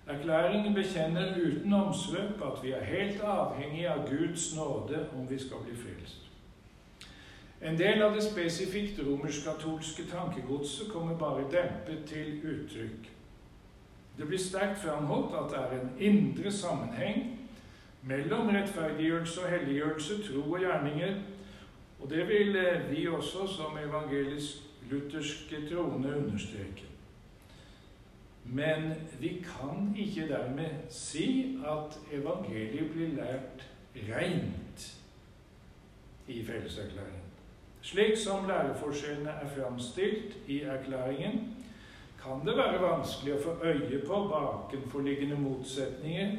[0.07, 5.57] Erklæringen bekjenner uten omsvøp at vi er helt avhengig av Guds nåde om vi skal
[5.65, 6.23] bli frelst.
[7.63, 13.09] En del av det spesifikt romersk-katolske tankegodset kommer bare dempet til uttrykk.
[14.19, 17.39] Det blir sterkt framholdt at det er en indre sammenheng
[18.03, 21.15] mellom rettferdiggjørelse og helliggjørelse, tro og gjerninger.
[22.01, 26.87] Og det vil eh, vi også som evangelisk-lutherske troende understreke.
[28.45, 33.67] Men vi kan ikke dermed si at evangeliet blir lært
[33.97, 34.87] rent
[36.29, 37.23] i felleserklæringen.
[37.83, 41.57] Slik som læreforskjellene er framstilt i erklæringen,
[42.23, 46.33] kan det være vanskelig å få øye på bakenforliggende motsetninger.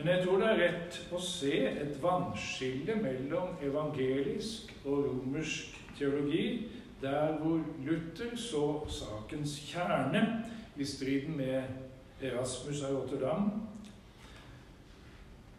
[0.00, 6.70] Men jeg tror det er rett å se et vannskille mellom evangelisk og romersk teologi,
[7.02, 10.22] der hvor Luther så sakens kjerne
[10.80, 11.62] i striden med
[12.24, 13.50] Erasmus av Rotterdam.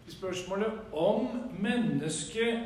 [0.07, 1.29] I spørsmålet om
[1.61, 2.65] mennesket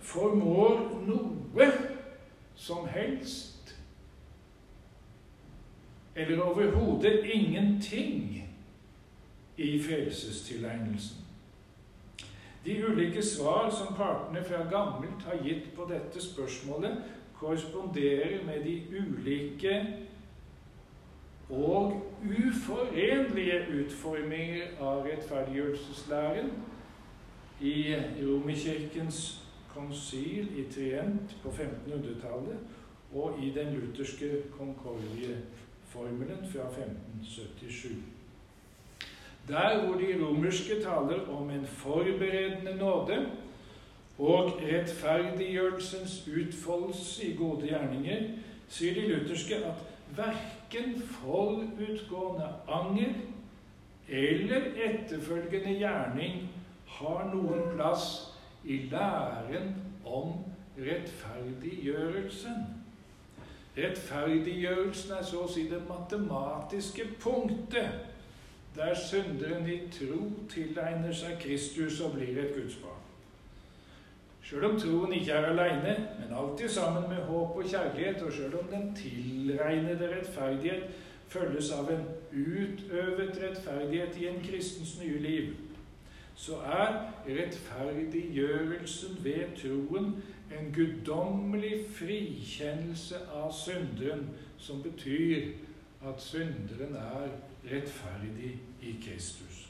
[0.00, 1.70] formår noe
[2.56, 3.76] som helst
[6.16, 8.49] eller overhodet ingenting
[9.60, 11.16] i frelsestilegnelsen.
[12.64, 16.96] De ulike svar som partene fra gammelt har gitt på dette spørsmålet,
[17.40, 19.76] korresponderer med de ulike
[21.50, 26.52] og uforenlige utforminger av rettferdiggjørelseslæren
[27.60, 29.22] i Romerkirkens
[29.74, 32.58] konsil i Trient på 1500-tallet
[33.14, 35.36] og i den lutherske Concordie
[35.88, 38.19] formelen fra 1577.
[39.50, 43.26] Der hvor de romerske taler om en forberedende nåde
[44.18, 48.20] og rettferdiggjørelsens utfoldelse i gode gjerninger,
[48.68, 49.80] sier de lutherske at
[50.16, 53.16] verken forutgående anger
[54.08, 56.46] eller etterfølgende gjerning
[56.86, 58.06] har noen plass
[58.64, 59.74] i læren
[60.06, 60.36] om
[60.78, 62.62] rettferdiggjørelsen.
[63.78, 68.09] Rettferdiggjørelsen er så å si det matematiske punktet
[68.76, 73.06] der synderen i tro tilegner seg Kristus og blir et gudsbarn.
[74.46, 78.54] Sjøl om troen ikke er aleine, men alltid sammen med håp og kjærlighet, og sjøl
[78.58, 80.86] om den tilregnede rettferdighet
[81.30, 85.52] følges av en utøvet rettferdighet i en kristens nye liv,
[86.34, 86.96] så er
[87.28, 90.14] rettferdiggjørelsen ved troen
[90.58, 95.52] en guddommelig frikjennelse av synderen, som betyr
[96.06, 97.28] at synderen er
[97.64, 99.68] rettferdig i Kristus.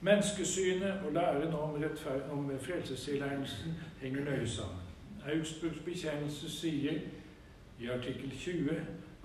[0.00, 1.82] Menneskesynet og læren om,
[2.30, 4.82] om frelsestilegnelsen henger nøye sammen.
[5.26, 7.00] Augsburgs bekjennelse sier
[7.80, 8.70] i artikkel 20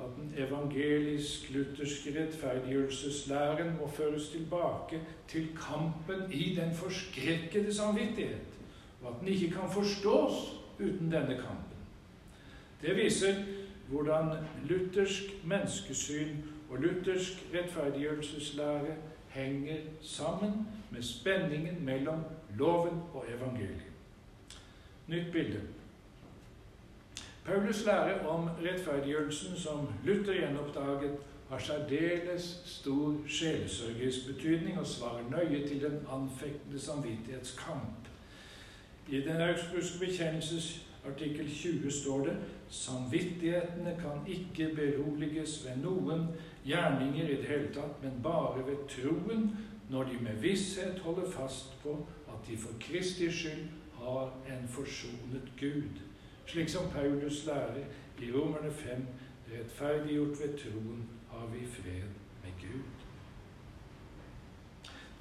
[0.01, 8.47] at den evangelisk-lutherske rettferdiggjørelseslæren må føres tilbake til kampen i den forskrekkede samvittighet,
[9.01, 10.33] og at den ikke kan forstås
[10.79, 11.77] uten denne kampen.
[12.81, 13.35] Det viser
[13.87, 14.25] hvordan
[14.69, 16.37] luthersk menneskesyn
[16.71, 18.95] og luthersk rettferdiggjørelseslære
[19.29, 22.23] henger sammen med spenningen mellom
[22.57, 23.91] loven og evangeliet.
[25.07, 25.61] Nytt bilde.
[27.45, 31.17] Paulus lære om rettferdiggjørelsen som Luther gjenoppdaget,
[31.49, 38.07] har særdeles stor sjelesørgisk betydning og svarer nøye til den anfektende samvittighetskamp.
[39.09, 42.35] I den augsburgske bekjennelses artikkel 20 står det
[42.69, 46.27] samvittighetene kan ikke beroliges ved noen
[46.65, 49.49] gjerninger i det hele tatt, men bare ved troen,
[49.89, 51.97] når de med visshet holder fast på
[52.31, 53.67] at de for Kristi skyld
[53.99, 55.99] har en forsonet Gud
[56.51, 57.85] slik som Paulus lærer
[58.21, 59.07] i Romerne 5,
[59.51, 62.09] rettferdiggjort ved troen har vi fred
[62.43, 62.83] med Gud.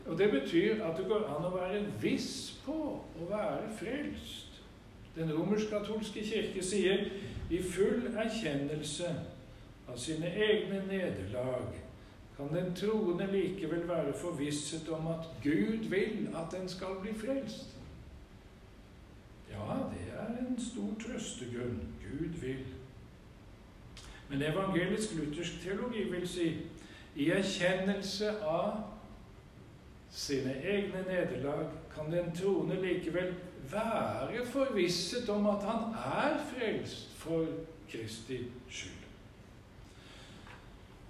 [0.07, 2.77] Og Det betyr at det går an å være viss på
[3.21, 4.50] å være frelst.
[5.21, 7.03] Den romersk-katolske kirke sier
[7.53, 9.11] i full erkjennelse
[9.85, 11.75] av sine egne nederlag
[12.39, 17.77] kan den troende likevel være forvisset om at Gud vil at den skal bli frelst.
[19.51, 21.83] Ja, det er en stor trøstegrunn.
[22.01, 22.65] Gud vil.
[24.31, 26.49] Men evangelisk-luthersk teologi vil si
[27.17, 29.00] i erkjennelse av
[30.11, 33.35] sine egne nederlag kan den troende likevel
[33.71, 37.47] være forvisset om at han er frelst for
[37.91, 38.39] Kristi
[38.71, 39.01] skyld.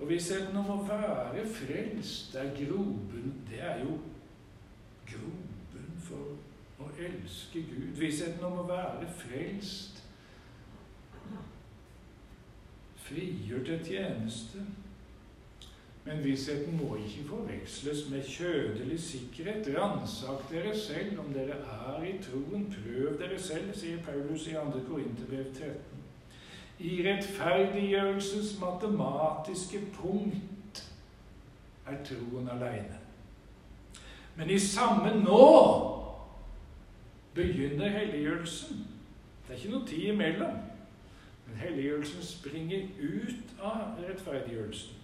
[0.01, 3.99] Og vissheten om å være frelst er groben Det er jo
[5.09, 6.39] groben for
[6.81, 9.99] å elske Gud, vissheten om å være frelst,
[13.05, 14.65] frigjør til tjeneste.
[16.11, 19.69] Men vissheten må ikke forveksles med kjødelig sikkerhet.
[19.79, 22.65] Ransak dere selv om dere er i troen.
[22.75, 24.83] Prøv dere selv, sier Paulus i 2.
[24.89, 25.71] Korinterbrev 13.
[26.79, 30.83] I rettferdiggjørelsens matematiske punkt
[31.87, 32.99] er troen aleine.
[34.37, 35.49] Men i samme nå
[37.35, 38.87] begynner helliggjørelsen.
[39.47, 40.59] Det er ikke noe tid imellom.
[41.47, 45.00] Men helliggjørelsen springer ut av rettferdiggjørelsen.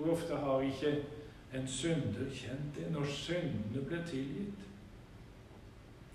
[0.00, 1.04] Hvor ofte har ikke
[1.54, 4.62] en synder kjent det når syndene ble tilgitt?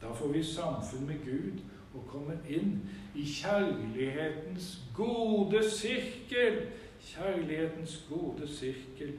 [0.02, 1.60] Da får vi samfunn med Gud
[1.94, 2.80] og kommer inn
[3.16, 6.58] i kjærlighetens gode sirkel.
[7.06, 9.14] Kjærlighetens gode sirkel,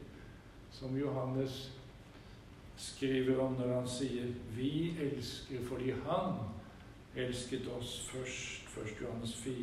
[0.73, 1.73] som Johannes
[2.77, 6.35] skriver om når han sier 'Vi elsker fordi Han
[7.17, 8.67] elsket oss først'.
[8.77, 9.01] 1.
[9.03, 9.55] Johannes 4.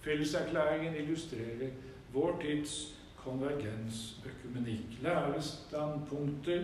[0.00, 1.70] Felleserklæringen illustrerer
[2.12, 4.98] vår tids konvergensøkumenikk.
[5.02, 6.62] Lærestandpunkter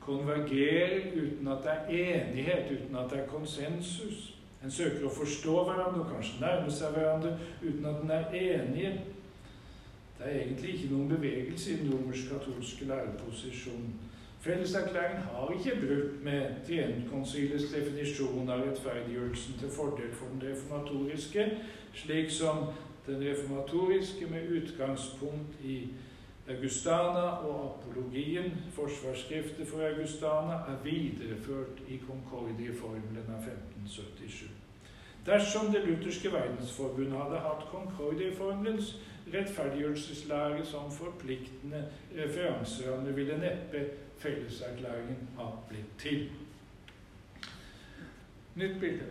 [0.00, 4.34] konvergerer uten at det er enighet, uten at det er konsensus.
[4.64, 8.92] En søker å forstå hverandre og kanskje nærme seg hverandre uten at en er enige.
[10.18, 13.92] Det er egentlig ikke noen bevegelse i den romersk-katolske læreposisjonen.
[14.40, 21.46] Felleserklæringen har ikke brutt med Trienkonsilets definisjon av rettferdiggjørelsen til fordel for den reformatoriske,
[21.94, 22.68] slik som
[23.08, 25.88] den reformatoriske med utgangspunkt i
[26.48, 34.48] Augustana og apologien, forsvarsskriftet for Augustana, er videreført i Concordie-formelen av 1577.
[35.26, 38.94] Dersom Det lutherske verdensforbund hadde hatt Concordie-formelens
[39.34, 41.84] rettferdiggjørelseslære som forpliktende
[42.16, 43.84] referanseramme, ville neppe
[44.18, 46.30] felleserklæringen ha blitt til.
[48.54, 49.10] Nytt bilde.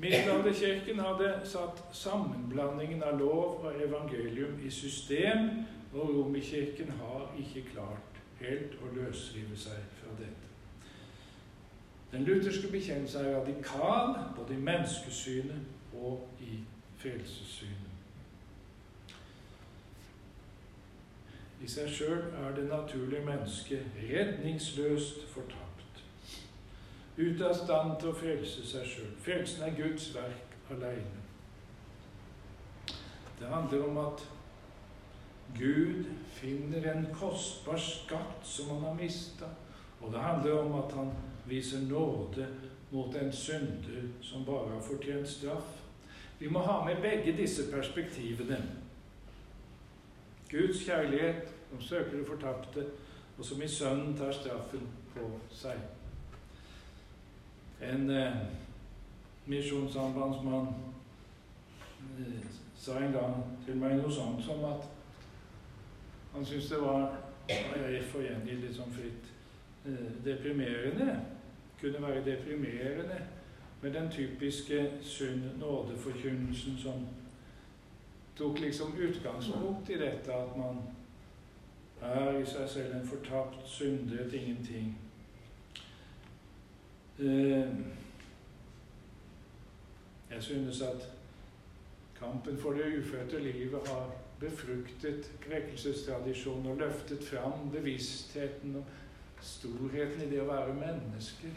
[0.00, 5.64] Middelalderkirken hadde satt sammenblandingen av lov og evangelium i system,
[5.94, 10.50] og Romerkirken har ikke klart helt å løsrive seg fra dette.
[12.10, 16.60] Den lutherske bekjennelse er radikal både i menneskesynet og i
[16.98, 17.90] frelsessynet.
[21.64, 25.63] I seg sjøl er det naturlige mennesket redningsløst fortapt.
[27.16, 29.12] Ute av stand til å frelse seg sjøl.
[29.22, 31.20] Frelsen er Guds verk aleine.
[33.38, 34.24] Det handler om at
[35.54, 39.52] Gud finner en kostbar skatt som han har mista.
[40.00, 41.14] Og det handler om at han
[41.46, 42.48] viser nåde
[42.90, 45.70] mot en synder som bare har fortjent straff.
[46.38, 48.58] Vi må ha med begge disse perspektivene.
[50.50, 52.86] Guds kjærlighet, som søker det fortapte,
[53.38, 55.78] og som i Sønnen tar straffen på seg.
[57.92, 58.32] En eh,
[59.46, 60.66] misjonssambandsmann
[62.18, 63.34] eh, sa en gang
[63.66, 64.88] til meg noe sånt som at
[66.34, 69.26] han syntes det var Jeg får gjengi litt sånn fritt
[69.84, 71.18] eh, deprimerende.
[71.80, 73.18] Kunne være deprimerende
[73.82, 77.04] med den typiske synd-nåde-forkynnelsen som
[78.36, 80.80] tok liksom utgangspunkt i dette at man
[82.00, 84.94] er i seg selv en fortapt, syndet ingenting.
[87.18, 87.68] Eh,
[90.30, 91.10] jeg synes at
[92.18, 94.10] kampen for det ufødte livet har
[94.40, 98.84] befruktet krekkelsestradisjonen og løftet fram bevisstheten og
[99.40, 101.52] storheten i det å være menneske,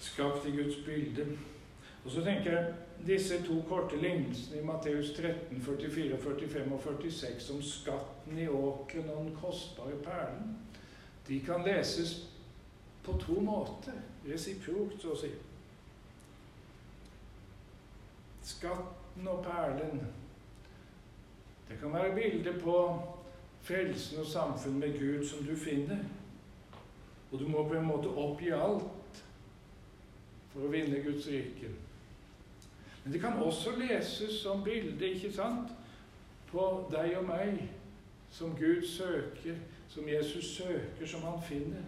[0.00, 1.26] skapt i Guds bilde.
[2.04, 2.74] Og så tenker jeg
[3.06, 9.10] disse to korte lignelsene i Matteus 13, 44, 45 og 46 om skatten i åkeren
[9.10, 10.56] og den kostbare perlen,
[11.28, 12.31] de kan leses
[13.02, 13.98] på to måter.
[14.26, 15.30] Resiprokt, så å si.
[18.42, 20.02] Skatten og perlen.
[21.68, 22.76] Det kan være bilder på
[23.62, 26.04] frelsen og samfunn med Gud som du finner.
[27.32, 29.22] Og du må på en måte oppgi alt
[30.52, 31.70] for å vinne Guds rike.
[33.02, 35.72] Men det kan også leses som bilde, ikke sant,
[36.52, 37.64] på deg og meg,
[38.30, 39.56] som Gud søker,
[39.88, 41.82] som Jesus søker, som han finner.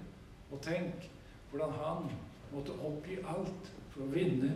[0.50, 1.10] Og tenk
[1.50, 2.08] hvordan han
[2.52, 4.52] måtte oppgi alt for å vinne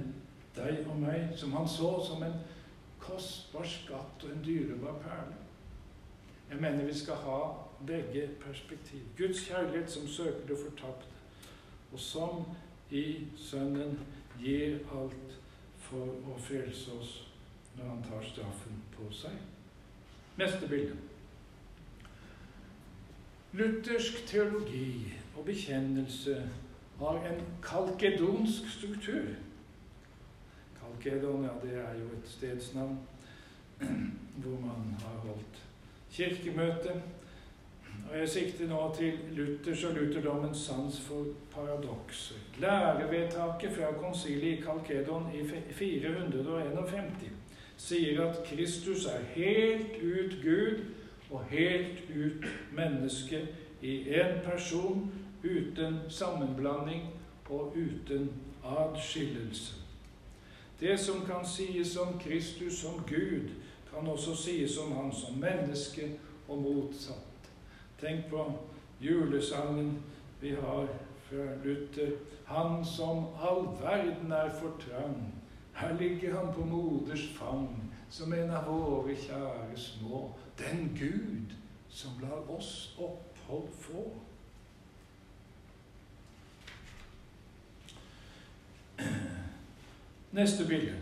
[0.56, 2.40] deg og meg, som han så som en
[2.98, 5.36] kostbar skatt og en dyrebar perle.
[6.50, 7.40] Jeg mener vi skal ha
[7.86, 9.04] begge perspektiv.
[9.16, 11.06] Guds kjærlighet som søker det fortapte,
[11.92, 12.44] og som
[12.90, 13.98] i Sønnen
[14.40, 15.36] gir alt
[15.88, 17.12] for å frelse oss
[17.76, 19.36] når han tar straffen på seg.
[20.38, 20.96] Neste bilde.
[23.52, 26.50] Luthersk teologi og bekjennelse
[26.98, 29.28] har en kalkedonsk struktur.
[30.80, 32.98] Kalkedon ja, det er jo et stedsnavn
[34.42, 35.64] hvor man har holdt
[36.10, 37.02] kirkemøte
[38.10, 42.36] og Jeg sikter nå til Luthers og lutherdommens sans for paradokser.
[42.58, 47.32] Lærevedtaket fra konsiliet i Kalkedon i 451
[47.76, 50.80] sier at Kristus er helt ut Gud
[51.30, 53.46] og helt ut menneske
[53.82, 55.12] i én person,
[55.44, 57.08] uten sammenblanding
[57.50, 58.30] og uten
[58.64, 59.74] adskillelse.
[60.80, 63.48] Det som kan sies om Kristus som Gud,
[63.94, 66.18] kan også sies om Han som menneske
[66.48, 67.50] og motsatt.
[68.00, 68.52] Tenk på
[69.00, 70.02] julesangen
[70.40, 70.86] vi har
[71.22, 72.10] fra Luther.
[72.44, 75.34] Han som all verden er for trang.
[75.74, 80.32] Her ligger han på moders fang, som en av våre kjære små.
[80.58, 81.54] Den Gud
[81.88, 84.04] som lar oss opphold få.
[90.32, 90.94] Neste bilde.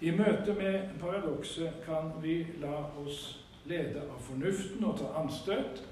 [0.00, 5.82] I møte med paradokset kan vi la oss lede av fornuften og ta anstøt.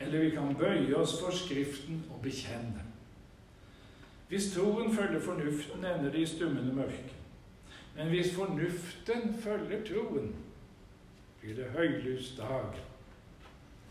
[0.00, 2.84] Eller vi kan bøye oss for Skriften og bekjenne.
[4.28, 7.12] Hvis troen følger fornuften, ender det i stummende mørke.
[7.96, 10.34] Men hvis fornuften følger troen,
[11.40, 12.78] blir det høylys dag.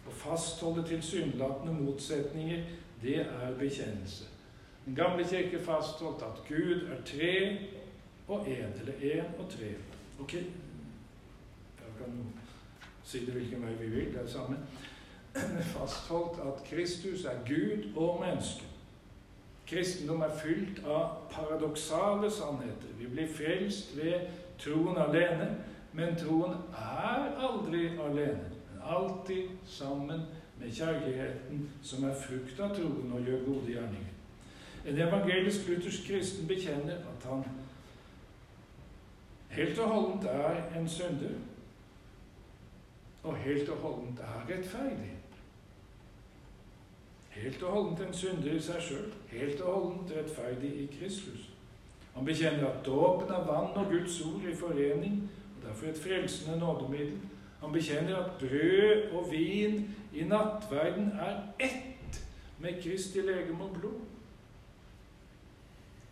[0.08, 2.64] Å fastholde tilsynelatende motsetninger,
[3.04, 4.31] det er bekjennelse.
[4.86, 7.58] Den gamle kirke fastholdt at Gud er tre
[8.28, 9.74] og én, eller én og tre.
[10.20, 10.32] Ok,
[12.04, 12.34] kan
[13.04, 14.58] si det hvilken vei vi vil, det er det samme,
[15.76, 18.64] fastholdt at Kristus er Gud og menneske.
[19.68, 22.92] Kristendom er fylt av paradoksale sannheter.
[23.00, 24.26] Vi blir frelst ved
[24.60, 25.48] troen alene,
[25.94, 28.50] men troen er aldri alene.
[28.72, 30.26] Men alltid sammen
[30.60, 34.11] med kjærligheten som er frukt av troen og gjør gode gjerninger.
[34.86, 37.44] En evangelisk luthersk kristen bekjenner at han
[39.50, 41.36] helt og holdent er en synder
[43.24, 45.12] og helt og holdent er rettferdig.
[47.30, 51.50] Helt og holdent en synder i seg sjøl, helt og holdent rettferdig i Kristus.
[52.16, 56.60] Han bekjenner at dåpen er vann og Guds ord i forening, og derfor et frelsende
[56.60, 57.20] nådemiddel.
[57.62, 62.24] Han bekjenner at brød og vin i nattverden er ett
[62.60, 64.11] med Kristi legeme og blod.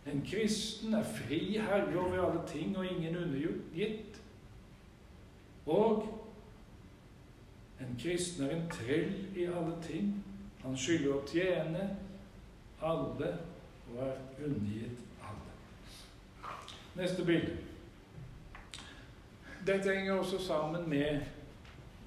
[0.06, 4.22] En kristen er fri herre over alle ting og ingen undergitt.
[5.66, 6.20] Og
[7.80, 10.24] en kristen er en trell i alle ting.
[10.64, 11.84] Han skylder å tjene
[12.80, 13.34] alle
[13.90, 16.54] og er undergitt alle.
[16.96, 17.58] Neste bilde.
[19.66, 21.20] Dette henger også sammen med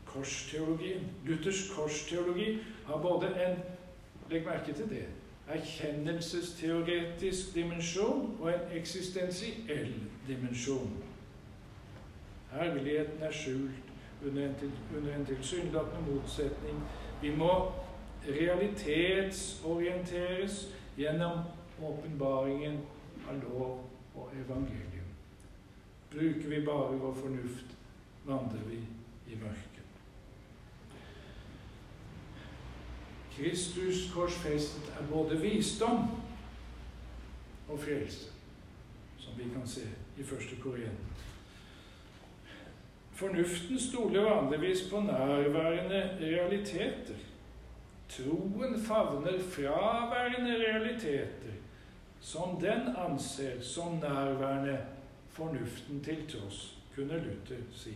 [0.05, 1.05] korsteologien.
[1.25, 3.61] Luthers korsteologi har både en
[4.29, 5.05] Legg merke til det
[5.53, 9.93] erkjennelsesteoretisk dimensjon og en eksistensiell
[10.27, 11.03] dimensjon.
[12.51, 13.69] Herligheten er skjult
[14.25, 14.71] under en, til,
[15.27, 16.83] tilsynelatende motsetning.
[17.21, 17.71] Vi må
[18.27, 21.39] realitetsorienteres gjennom
[21.81, 22.79] åpenbaringen
[23.29, 23.79] av lov
[24.15, 25.09] og evangelium.
[26.11, 27.65] Bruker vi bare vår fornuft,
[28.25, 28.77] vandrer vi
[29.33, 29.62] i mørket.
[33.37, 36.07] Kristus korsfestet er både visdom
[37.69, 38.29] og frelse,
[39.17, 40.97] som vi kan se i første Korean.
[43.13, 47.15] Fornuften stoler vanligvis på nærværende realiteter.
[48.09, 51.53] Troen favner fraværende realiteter,
[52.21, 54.77] som den anser som nærværende
[55.29, 57.93] fornuften til tross, kunne Luther si.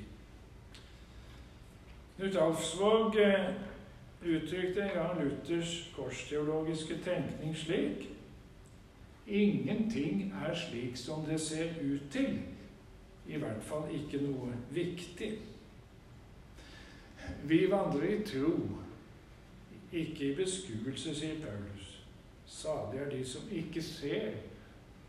[2.17, 3.53] Knut Alfsvåg eh,
[4.27, 8.07] uttrykte en gang Luthers korsteologiske tenkning slik
[9.27, 12.39] Ingenting er slik som det ser ut til.
[13.27, 15.33] I hvert fall ikke noe viktig.
[17.43, 18.53] Vi vandrer i tro,
[19.91, 21.89] ikke i beskuelse, sier Paulus.
[22.47, 24.31] Salig er de som ikke ser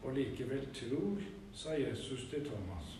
[0.02, 1.22] og likevel tror,
[1.54, 2.98] sa Jesus til Thomas.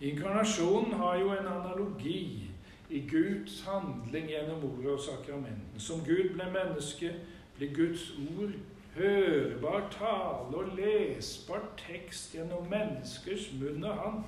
[0.00, 2.45] Inkarnasjonen har jo en analogi
[2.90, 5.80] i Guds handling gjennom ordet og sakramenten.
[5.80, 7.12] Som Gud ble menneske,
[7.56, 8.52] blir Guds ord
[8.96, 14.22] hørbar tale og lesbar tekst gjennom menneskers munn og hand,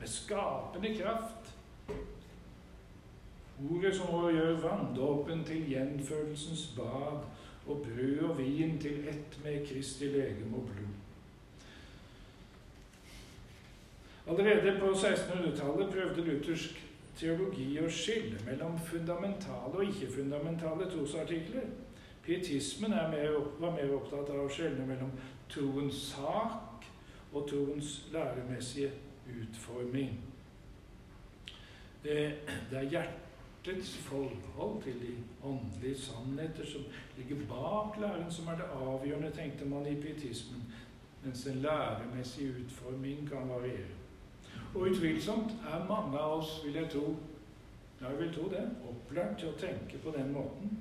[0.00, 1.54] med skapende kraft.
[3.70, 7.26] Ordet som også gjør vanndåpen til gjenfølelsens bad
[7.66, 10.96] og brød og vin til ett med Kristi legeme og blod.
[14.26, 21.68] Allerede på 1600-tallet prøvde luthersk teologi å skille mellom fundamentale og ikke-fundamentale trosartikler.
[22.24, 25.12] Pietismen mer, var mer opptatt av å skjelne mellom
[25.50, 26.84] troens sak
[27.32, 28.90] og troens læremessige
[29.30, 30.18] utforming.
[32.02, 32.18] Det,
[32.72, 36.86] er hjertets forhold til de åndelige sannheter som
[37.16, 40.62] ligger bak læren, som er det avgjørende, tenkte man i pietismen,
[41.24, 43.99] mens den læremessige utforming kan variere.
[44.74, 47.16] Og utvilsomt er mange av oss, vil jeg tro,
[48.00, 50.78] jeg vil tro det, opplært til å tenke på den måten.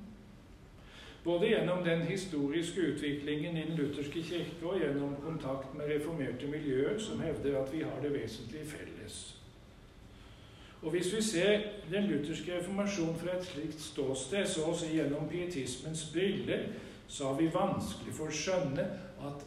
[1.23, 6.99] Både gjennom den historiske utviklingen i den lutherske kirke og gjennom kontakt med reformerte miljøer
[6.99, 9.19] som hevder at vi har det vesentlige felles.
[10.81, 11.61] Og Hvis vi ser
[11.91, 16.69] den lutherske reformasjonen fra et slikt ståsted, så å si gjennom pietismens briller,
[17.07, 18.85] så har vi vanskelig for å skjønne
[19.27, 19.43] at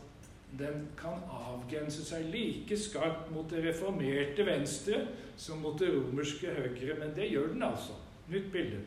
[0.59, 6.99] den kan avgrense seg like skarpt mot det reformerte venstre som mot det romerske høyre.
[6.99, 7.97] Men det gjør den altså.
[8.31, 8.81] Nytt bilde.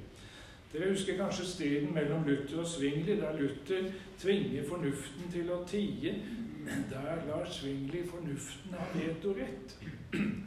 [0.74, 3.90] Dere husker kanskje striden mellom Luther og Svingli, der Luther
[4.20, 6.16] tvinger fornuften til å tie.
[6.92, 9.78] Der lar Svingli fornuften ha vetorett.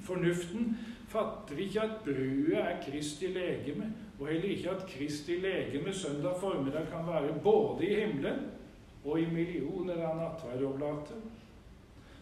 [0.04, 0.76] Fornuften
[1.08, 6.90] fatter ikke at brødet er Kristi legeme, og heller ikke at Kristi legeme søndag formiddag
[6.92, 8.46] kan være både i himmelen
[9.08, 11.20] og i millioner av nattverdoblater.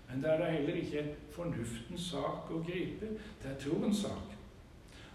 [0.08, 1.02] Men det er da heller ikke
[1.34, 3.08] fornuftens sak å gripe.
[3.42, 4.36] Det er troens sak.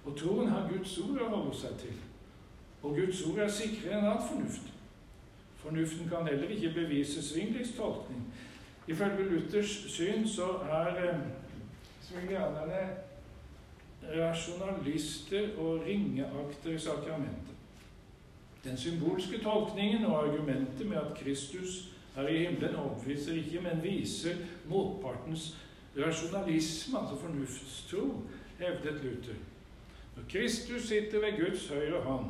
[0.05, 1.99] Og troen har Guds ord å holde seg til.
[2.81, 4.71] Og Guds ord er sikrere enn all fornuft.
[5.61, 8.25] Fornuften kan heller ikke bevise Svinglis tolkning.
[8.89, 11.19] Ifølge Luthers syn så er eh,
[12.01, 12.81] svinglianerne
[14.09, 17.50] rasjonalister og ringeakter i sakramentet.
[18.63, 24.35] Den symbolske tolkningen og argumentet med at Kristus er i himmelen, overbeviser ikke, men viser
[24.69, 25.57] motpartens
[25.97, 28.21] rasjonalisme, altså fornuftstro,
[28.59, 29.39] hevdet Luther.
[30.15, 32.25] Når Kristus sitter ved Guds høyre hånd,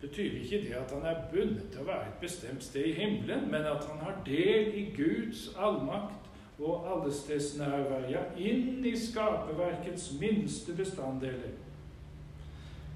[0.00, 3.50] betyr ikke det at han er bundet til å være et bestemt sted i himmelen,
[3.50, 6.28] men at han har del i Guds allmakt
[6.60, 11.56] og allestedsnærvær, ja, inn i skaperverkets minste bestanddeler,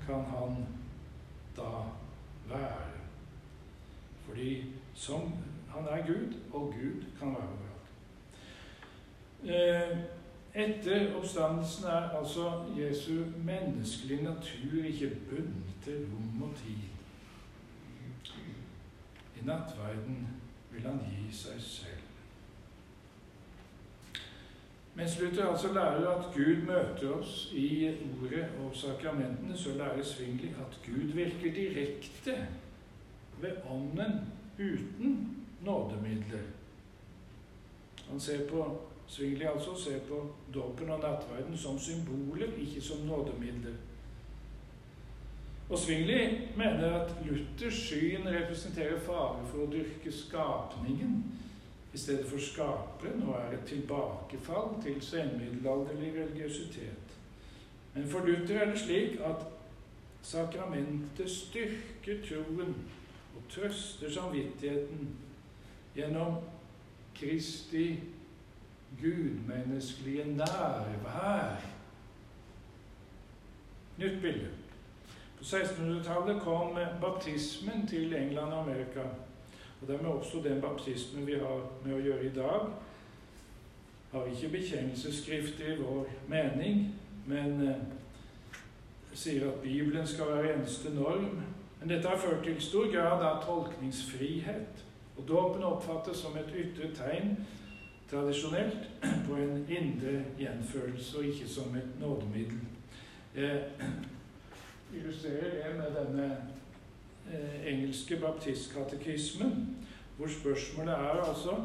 [0.06, 0.58] kan han
[1.56, 1.70] da
[2.48, 2.90] være.
[4.26, 5.32] Fordi som
[5.68, 7.90] han er Gud, og Gud kan være overalt.
[9.44, 9.98] Eh,
[10.54, 16.76] etter oppstandelsen er altså Jesu menneskelige natur ikke bundet til rom og tid.
[19.42, 20.28] I nattverden
[20.70, 21.93] vil han gi seg selv.
[24.94, 30.48] Mens Luther altså lærer at Gud møter oss i ordet og sakramentene, så lærer Svingli
[30.48, 32.46] at Gud virker direkte
[33.40, 34.20] ved Ånden
[34.58, 36.46] uten nådemidler.
[38.10, 43.74] Han ser på Svingli altså ser på dåpen og nattverden som symboler, ikke som nådemidler.
[45.70, 51.22] Og Svingli mener at Luthers syn representerer fare for å dyrke skapningen
[51.94, 57.14] i stedet for skape nå er et tilbakefall til senmiddelalderlig religiøsitet.
[57.94, 59.46] Men for Luther er det slik at
[60.22, 62.74] sakramentet styrker troen
[63.36, 65.08] og trøster samvittigheten
[65.94, 66.36] gjennom
[67.14, 68.00] Kristi
[69.02, 71.62] gudmenneskelige nærvær.
[73.98, 74.50] Nytt bilde.
[75.38, 79.00] På 1600-tallet kom baptismen til England og Amerika.
[79.84, 82.70] Og dermed også den baptismen vi har med å gjøre i dag.
[84.14, 86.86] Har ikke bekjennelsesskrift i vår mening,
[87.28, 87.82] men eh,
[89.12, 91.42] sier at Bibelen skal være eneste norm.
[91.80, 94.80] Men dette har ført til stor grad av tolkningsfrihet.
[95.18, 97.36] Og dåpen oppfattes som et ytre tegn
[98.08, 98.88] tradisjonelt
[99.28, 102.64] på en indre gjenfølelse, og ikke som et nådemiddel.
[103.36, 103.84] Eh,
[104.96, 106.32] illustrerer det med denne
[107.64, 109.76] engelske baptistkatekismen,
[110.16, 111.56] hvor spørsmålet er altså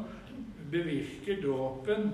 [0.70, 2.12] Bevirker dåpen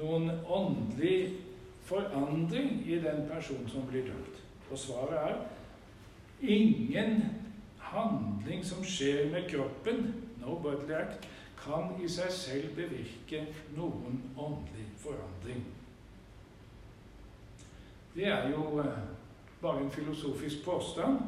[0.00, 1.36] noen åndelig
[1.84, 4.40] forandring i den personen som blir døpt?
[4.70, 5.36] Og svaret er
[6.40, 7.22] ingen
[7.90, 11.28] handling som skjer med kroppen, no bodily act,
[11.60, 13.44] kan i seg selv bevirke
[13.76, 15.64] noen åndelig forandring.
[18.14, 19.02] Det er jo eh,
[19.60, 21.18] bare en filosofisk påstand.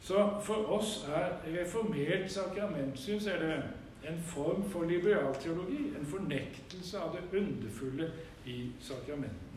[0.00, 3.62] Så for oss er reformert sakramentsyns er det
[4.08, 8.12] en form for liberalteologi, en fornektelse av det underfulle
[8.46, 9.48] i sakramenten.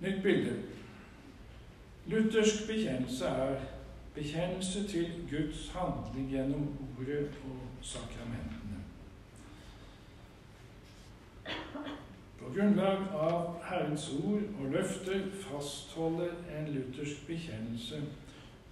[0.00, 0.56] Nytt bilde.
[2.06, 3.60] Luthersk bekjennelse er
[4.14, 6.66] bekjennelse til Guds handling gjennom
[6.98, 8.82] ordet og sakramentene.
[12.42, 18.02] På grunnlag av Herrens ord og løfter fastholder en luthersk bekjennelse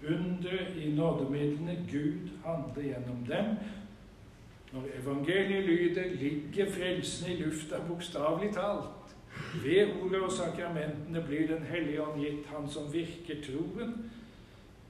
[0.09, 3.55] under i nådemidlene Gud handler gjennom dem.
[4.73, 9.15] Når evangeliet lyder, ligger frelsen i lufta bokstavelig talt.
[9.65, 14.11] Ved ordet og sakramentene blir Den hellige ånd gitt Han som virker troen,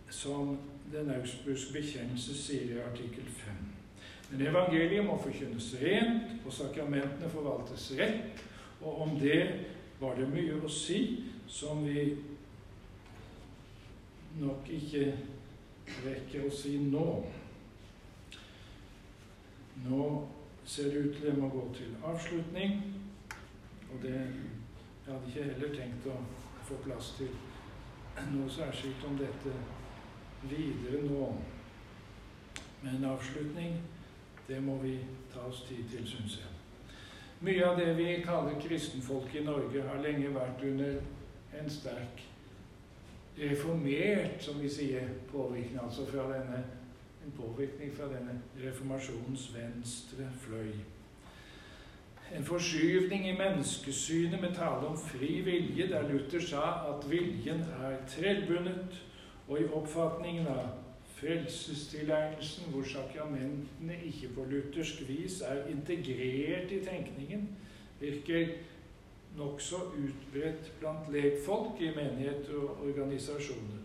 [0.08, 0.58] som
[0.92, 3.52] Den augsburgske bekjennelse sier i artikkel 5.
[4.30, 8.42] Men evangeliet må forkynnes rent, og sakramentene forvaltes rett.
[8.80, 9.42] Og om det
[10.00, 11.00] var det mye å si
[11.50, 12.04] som vi
[14.40, 15.04] nok ikke
[16.04, 17.06] rekker å si nå.
[19.84, 20.06] Nå
[20.64, 22.80] ser det ut til jeg må gå til avslutning.
[23.90, 24.16] Og det
[25.06, 26.16] Jeg hadde ikke heller tenkt å
[26.68, 27.30] få plass til
[28.30, 29.54] noe særskilt om dette
[30.42, 31.32] videre nå.
[32.84, 33.80] Men avslutning,
[34.46, 34.94] det må vi
[35.34, 36.49] ta oss tid til, syns jeg.
[37.40, 40.98] Mye av det vi kaller kristenfolk i Norge, har lenge vært under
[41.56, 42.20] en sterk
[43.40, 45.78] reformert, som vi sier, påvirkning.
[45.80, 46.58] Altså fra denne,
[47.24, 50.74] en påvirkning fra denne reformasjonens venstre fløy.
[52.36, 57.96] En forskyvning i menneskesynet med tale om fri vilje, der Luther sa at viljen er
[58.08, 59.00] trellbundet,
[59.48, 60.68] og i oppfatningen av
[61.20, 67.48] frelsestilegnelsen, hvor sakramentene ikke på luthersk vis er integrert i tenkningen,
[68.00, 68.46] virker
[69.36, 73.80] nokså utbredt blant lekfolk i menigheter og organisasjoner.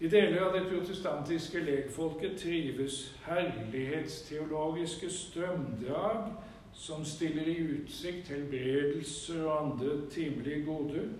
[0.00, 6.30] I deler av det protestantiske lekfolket trives herlighetsteologiske strømdrag
[6.72, 11.10] som stiller i utsikt helbredelser og andre timelige goder.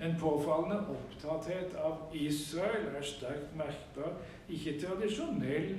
[0.00, 4.14] En påfallende opptatthet av Israel er sterkt merkbar.
[4.48, 5.74] Ikke tradisjonell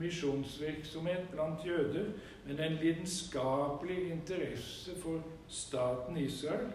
[0.00, 2.08] misjonsvirksomhet blant jøder,
[2.46, 6.66] men en lidenskapelig interesse for staten Israel.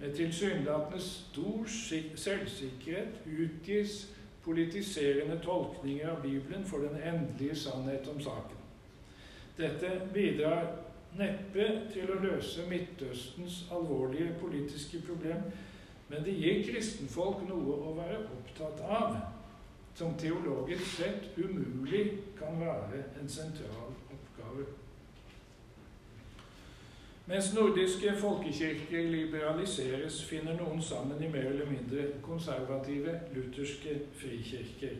[0.00, 1.68] Med tilsynelatende stor
[2.16, 4.08] selvsikkerhet utgis
[4.44, 8.60] politiserende tolkninger av Bibelen for den endelige sannhet om saken.
[9.56, 10.66] Dette bidrar
[11.18, 15.46] neppe til å løse Midtøstens alvorlige politiske problem,
[16.14, 19.16] men det gir kristenfolk noe å være opptatt av,
[19.98, 22.04] som teologisk sett umulig
[22.38, 24.66] kan være en sentral oppgave.
[27.26, 34.98] Mens nordiske folkekirker liberaliseres, finner noen sammen i mer eller mindre konservative lutherske frikirker.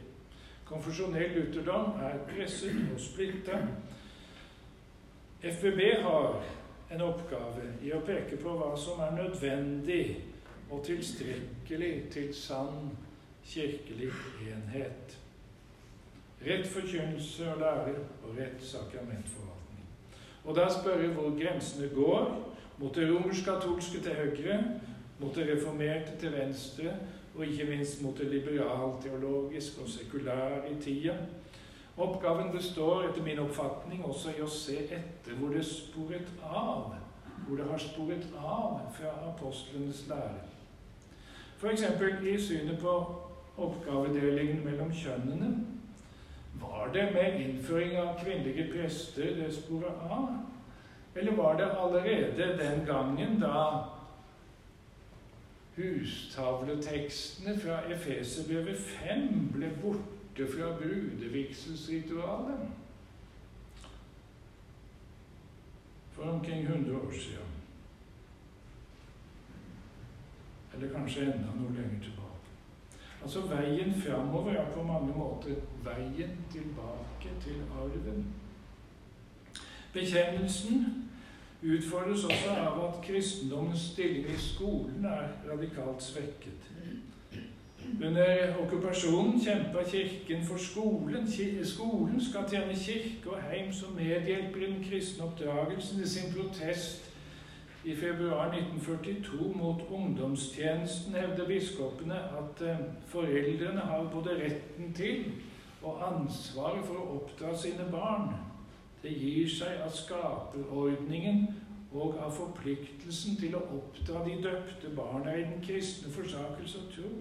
[0.66, 3.60] Konfesjonell lutherdom er presset og splitta.
[5.44, 6.38] FVB har
[6.90, 10.33] en oppgave i å peke på hva som er nødvendig
[10.74, 12.90] og tilstrekkelig til sann
[13.44, 14.10] kirkelig
[14.42, 15.18] enhet.
[16.46, 17.94] Rett forkynnelse og lære
[18.24, 19.86] og rett sakramentforvaltning.
[20.44, 24.64] Og da jeg hvor grensene går, mot det romersk-katolske til høyre,
[25.18, 26.96] mot det reformerte til venstre,
[27.34, 31.14] og ikke minst mot det liberalteologiske og sekulære i tida.
[31.96, 36.94] Oppgaven består etter min oppfatning også i å se etter hvor det sporet av,
[37.46, 40.53] hvor det har sporet av fra apostlenes lære.
[41.64, 41.82] F.eks.
[42.22, 42.94] i synet på
[43.56, 45.54] oppgavedelingen mellom kjønnene.
[46.60, 50.28] Var det med innføring av kvinnelige prester det sporet av?
[51.14, 53.84] Eller var det allerede den gangen da
[55.76, 62.68] hustavletekstene fra Efeserbrevet 5 ble borte fra brudevigselsritualet
[66.12, 67.53] for omkring 100 år siden.
[70.74, 72.24] Eller kanskje enda noe lenger tilbake.
[73.22, 75.54] Altså veien framover er på mange måter
[75.84, 78.26] veien tilbake til arven.
[79.92, 81.08] Bekjennelsen
[81.62, 86.68] utfordres også av at kristendommens stilling i skolen er radikalt svekket.
[88.02, 91.28] Under okkupasjonen kjempa Kirken for skolen.
[91.64, 96.02] Skolen skal tjene kirke og heim som medhjelper i den kristne oppdragelsen.
[96.02, 97.13] I sin protest
[97.84, 105.24] i februar 1942 mot ungdomstjenesten hevder biskopene at eh, foreldrene har både retten til
[105.84, 108.30] og ansvaret for å oppdra sine barn.
[109.02, 111.44] Det gir seg av skaperordningen
[111.92, 117.12] og av forpliktelsen til å oppdra de døpte barna i den kristne forsakelse og tro.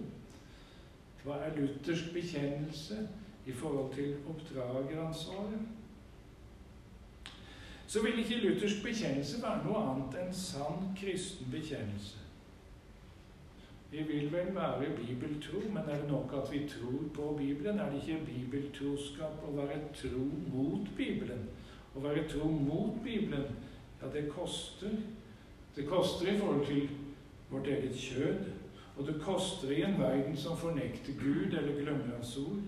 [1.24, 3.04] Hva er luthersk bekjennelse
[3.44, 5.83] i forhold til oppdrageransvaret?
[7.94, 12.24] Så vil ikke luthersk bekjennelse være noe annet enn sann kristen bekjennelse.
[13.92, 17.78] Vi vil vel være bibeltro, men er det nok at vi tror på Bibelen?
[17.78, 20.24] Er det ikke bibeltroskap å være tro
[20.56, 21.44] mot Bibelen?
[21.94, 23.46] Å være tro mot Bibelen,
[24.02, 24.98] ja, det koster.
[25.76, 26.90] Det koster i forhold til
[27.52, 28.50] vårt eget kjød.
[28.96, 32.66] Og det koster i en verden som fornekter Gud eller glemmer Hans ord.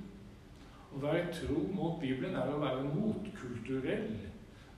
[0.95, 4.36] Å være tro mot Bibelen er å være motkulturell.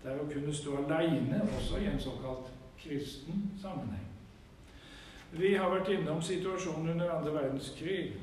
[0.09, 2.47] Det er å kunne stå aleine, også i en såkalt
[2.81, 4.07] kristen sammenheng.
[5.37, 8.15] Vi har vært innom situasjonen under andre verdenskrig.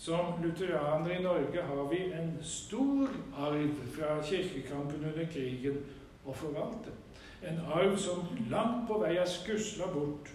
[0.00, 5.76] Som lutheranere i Norge har vi en stor arv fra kirkekampen under krigen
[6.24, 6.94] å forvalte.
[7.44, 10.30] En arv som langt på vei er skusla bort,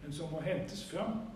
[0.00, 1.26] men som må hentes fram.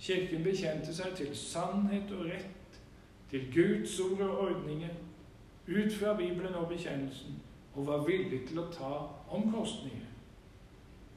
[0.00, 2.80] Kirken bekjente seg til sannhet og rett,
[3.28, 4.96] til Guds ord og ordninger,
[5.68, 7.36] ut fra Bibelen og bekjennelsen,
[7.74, 8.92] og var villig til å ta
[9.36, 10.06] omkostninger.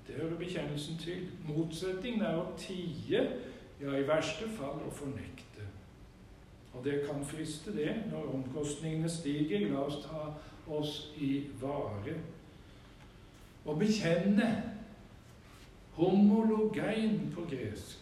[0.08, 1.30] Det hører bekjennelsen til.
[1.48, 3.22] Motsetningen er å tie
[3.82, 5.66] ja, i verste fall å fornekte.
[6.74, 9.70] Og det kan friste, det, når omkostningene stiger.
[9.72, 10.28] La oss ta
[10.72, 12.18] oss i vare.
[13.66, 14.52] Å bekjenne
[15.98, 18.02] homologein på gresk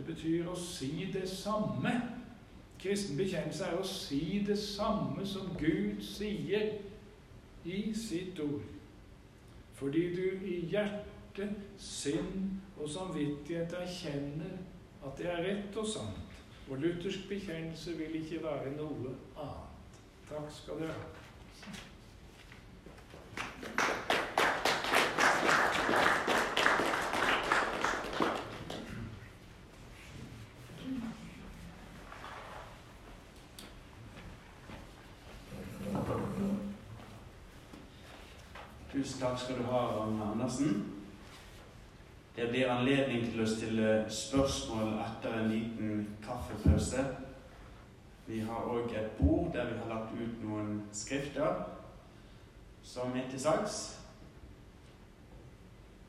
[0.00, 1.92] det betyr å si det samme.
[2.82, 6.78] Kristen bekjennelse er å si det samme som Gud sier
[7.68, 8.64] i sitt ord.
[9.76, 11.50] Fordi du i hjerte,
[11.80, 14.56] sinn og samvittighet erkjenner
[15.04, 16.40] at det er rett og sant.
[16.70, 20.02] Og luthersk bekjennelse vil ikke være noe annet.
[20.28, 21.20] Takk skal dere ha.
[39.00, 40.92] Tusen takk skal du ha, Ragnar Andersen.
[42.36, 47.06] Det blir anledning til å stille spørsmål etter en liten kaffepause.
[48.26, 51.64] Vi har òg et bord der vi har lagt ut noen skrifter
[52.84, 53.80] som er til salgs.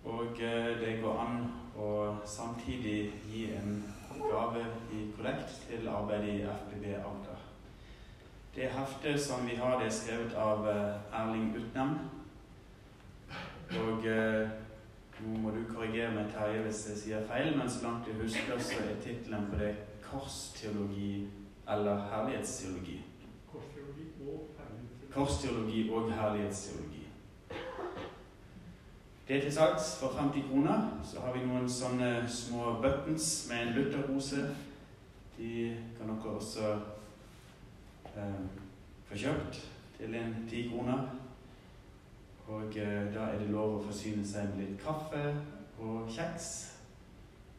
[0.03, 1.41] Og eh, det går an
[1.79, 1.95] å
[2.27, 3.85] samtidig gi en
[4.19, 7.45] gave i kollekt til arbeidet i FBB Agder.
[8.51, 12.01] Det heftet som vi har, det er skrevet av eh, Erling Utnem.
[13.79, 14.49] Og eh,
[15.21, 18.59] nå må du korrigere meg, Terje, hvis jeg sier feil, men så langt jeg husker,
[18.59, 21.27] så er tittelen på det 'Korsteologi'
[21.67, 23.01] eller 'Herlighetsteologi'.
[23.51, 25.11] Korsteologi og herlighetsteologi.
[25.11, 27.07] Korsteologi og herlighetsteologi.
[29.27, 30.99] Det er til salgs for 50 kroner.
[31.03, 34.55] Så har vi noen sånne små buttons med en lutherrose.
[35.37, 36.73] De kan dere også
[38.15, 38.41] eh,
[39.05, 39.61] få kjøpt
[39.97, 41.20] til en 10 kroner.
[42.51, 45.21] Og eh, da er det lov å forsyne seg med litt kaffe
[45.79, 46.49] og kjeks.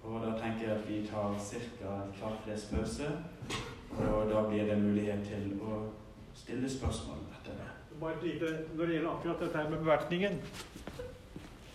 [0.03, 1.93] Og da tenker jeg at vi tar ca.
[1.95, 3.09] et kvarters pause.
[3.93, 5.78] Og da blir det mulighet til å
[6.36, 7.70] stille spørsmål etter det.
[8.01, 10.40] Bare et lite, Når det gjelder akkurat dette her med bevertningen,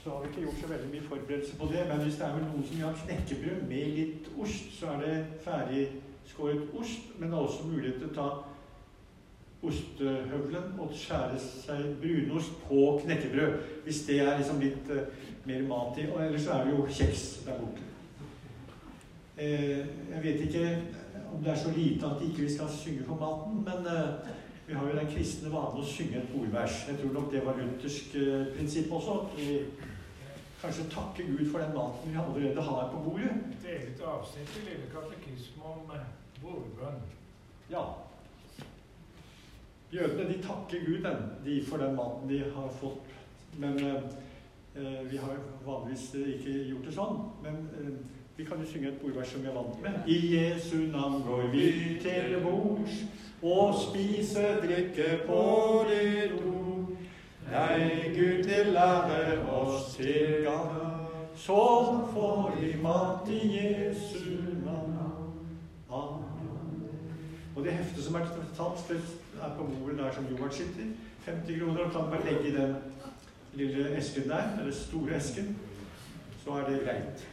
[0.04, 1.88] så har vi ikke gjort så veldig mye forberedelse på det.
[1.88, 5.02] Men hvis det er vel noen som vil ha knekkebrød med litt ost, så er
[5.06, 5.16] det
[5.48, 7.10] ferdigskåret ost.
[7.18, 8.30] Men det er også mulighet til å ta
[9.64, 13.58] ostehøvelen og skjære seg brunost på knekkebrød.
[13.84, 15.04] Hvis det er liksom litt uh,
[15.48, 16.08] mer mat i.
[16.12, 17.86] Og ellers så er det jo kjeks der borte.
[19.38, 19.84] Uh,
[20.14, 20.66] jeg vet ikke
[21.34, 24.32] om det er så lite at ikke vi skal synge for maten, men uh,
[24.68, 26.82] vi har jo den kristne vanen å synge et bordvers.
[26.90, 28.18] Jeg tror nok det var luthersk
[28.56, 29.22] prinsipp også.
[29.38, 29.62] Vi
[30.62, 33.32] kanskje takke Gud for den maten vi allerede har på bordet.
[33.56, 35.96] Et eget avsnitt i Lille katekisme om
[36.42, 37.00] bordbønn.
[37.72, 37.86] Ja.
[39.94, 43.14] Jødene de takker Gud den, de for den maten de har fått.
[43.58, 47.22] Men eh, vi har vanligvis ikke gjort det sånn.
[47.44, 47.94] Men eh,
[48.38, 49.96] vi kan jo synge et bordvers som vi er vant med.
[50.12, 51.70] I Jesu navn går vi
[52.04, 53.00] til bords
[53.42, 55.42] og spise, drikke på
[55.90, 56.92] ditt ord.
[57.48, 60.84] Nei, Gud til lære oss til gang.
[61.36, 61.64] så
[62.14, 64.36] får vi mat i Jesu
[64.66, 64.98] navn.
[65.90, 66.84] Amen.
[67.56, 68.28] Og det heftet som er
[68.58, 68.84] tatt,
[69.38, 70.84] det er på bordet der som Johan sitter.
[71.26, 71.84] 50 kroner.
[71.86, 72.76] Og kan bare legge i den
[73.54, 75.58] lille esken der, eller store esken.
[76.44, 77.28] Så er det greit.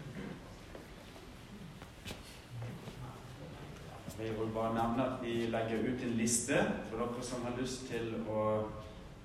[4.19, 6.55] Jeg vil bare nevne at vi legger ut en liste
[6.91, 8.45] for dere som har lyst til å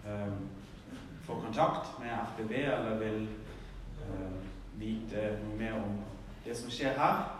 [0.05, 0.39] um,
[1.23, 3.27] få kontakt med FBB eller vil
[4.01, 4.33] uh,
[4.81, 5.99] vite noe mer om
[6.45, 7.38] det som skjer her.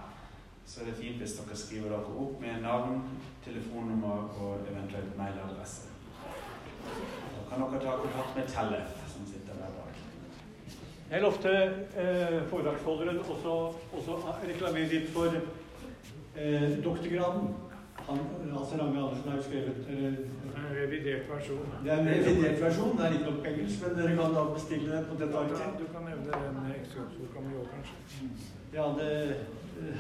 [0.70, 2.99] Så er det fint hvis dere skriver dere opp med navn,
[3.45, 5.88] telefonnummer og eventuelt mailadresse.
[6.86, 9.95] Da kan dere ta kontakt med Tellef, som sitter der bak.
[11.11, 11.53] Jeg lovte
[12.03, 13.55] eh, foredragsholderen også,
[13.97, 17.49] også reklamere litt for eh, doktorgraden.
[18.09, 18.22] Han,
[18.59, 20.20] altså Range Andersen har jo skrevet eller,
[20.59, 21.65] En revidert versjon.
[21.84, 22.93] Det er en revidert versjon.
[22.97, 25.82] Det er ikke nok engelsk, men dere kan da bestille det på dette arket.
[25.82, 28.30] du kan nevne den ekstrahetsboka mi òg, kanskje.
[28.74, 29.09] Ja, det,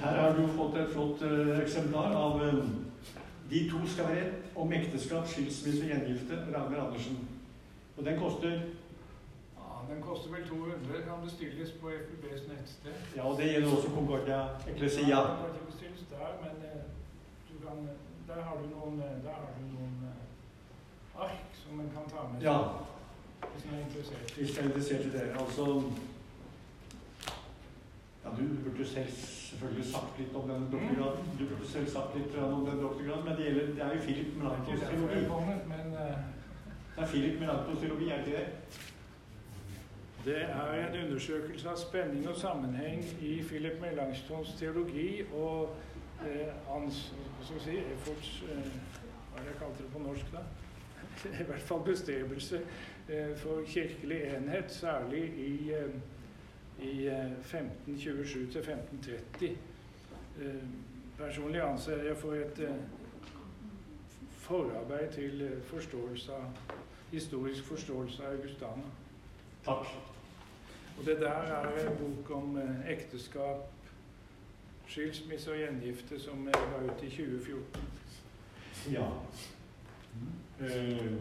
[0.01, 2.59] her har du fått et flott eh, eksemplar av eh,
[3.49, 4.25] De to skal være
[4.55, 6.37] om ekteskap, skilsmisse og gjengifte.
[6.53, 7.17] Ragnar Andersen.
[7.97, 8.51] Og den koster
[9.57, 11.01] Ja, Den koster vel 200.
[11.07, 12.93] Kan bestilles på FUBs nettsted.
[13.15, 15.07] Ja, og det gjelder også Concordia Ecclesia.
[15.07, 16.83] Ja, den kan ikke bestilles der, men eh,
[17.49, 17.81] du kan,
[18.29, 19.95] der har du noen, der har du noen
[21.15, 22.57] ark som en kan ta med seg Ja,
[23.49, 24.37] hvis en er interessert.
[24.37, 25.25] hvis er interessert i det.
[25.39, 25.65] Altså
[28.23, 31.29] Ja, du burde selv selvfølgelig sagt litt om den doktorgraden.
[31.39, 34.33] Du burde selv sagt litt om den doktorgraden, men det, gjelder, det er jo Philip
[34.41, 35.23] derfor teologi.
[35.23, 36.17] eh,
[36.95, 38.47] Det er Philip Melanchthons teologi, er det ikke det?
[40.25, 45.75] Det er en undersøkelse av spenning og sammenheng i Philip Melanchtons teologi og
[46.27, 48.71] eh, hans hva skal vi si, efforts eh,
[49.31, 50.43] Hva er det jeg kalte det på norsk, da?
[51.43, 52.59] I hvert fall bestrebelse
[53.07, 55.95] eh, for kirkelig enhet, særlig i, eh,
[56.81, 59.57] i eh, 1527 til 1530.
[60.41, 60.63] Eh,
[61.17, 62.75] personlig anser jeg for et eh,
[64.37, 66.77] forarbeid til eh, forståelse av
[67.11, 68.93] historisk forståelse av Augustana.
[69.65, 69.85] Takk.
[70.99, 73.67] Og det der er en bok om eh, ekteskap,
[74.87, 77.81] skilsmisse og gjengifte som jeg ga ut i 2014.
[78.91, 79.07] Ja.
[80.61, 81.13] Eh,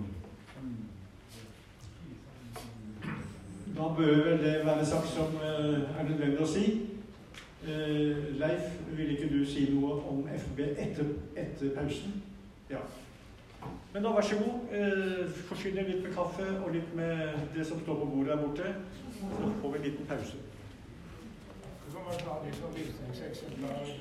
[3.78, 6.64] da bør vel det være sagt som eh, er nødvendig å si.
[7.62, 12.16] Eh, Leif, ville ikke du si noe om FB etter, etter pausen?
[12.70, 12.82] Ja.
[13.92, 14.74] Men da vær så god.
[14.74, 18.66] Eh, forsyn litt med kaffe og litt med det som står på bordet der borte.
[19.20, 19.24] Så
[19.62, 20.36] får vi en liten pause.
[21.86, 23.94] Du kan bare ta litt sånn av visningseksemplaret.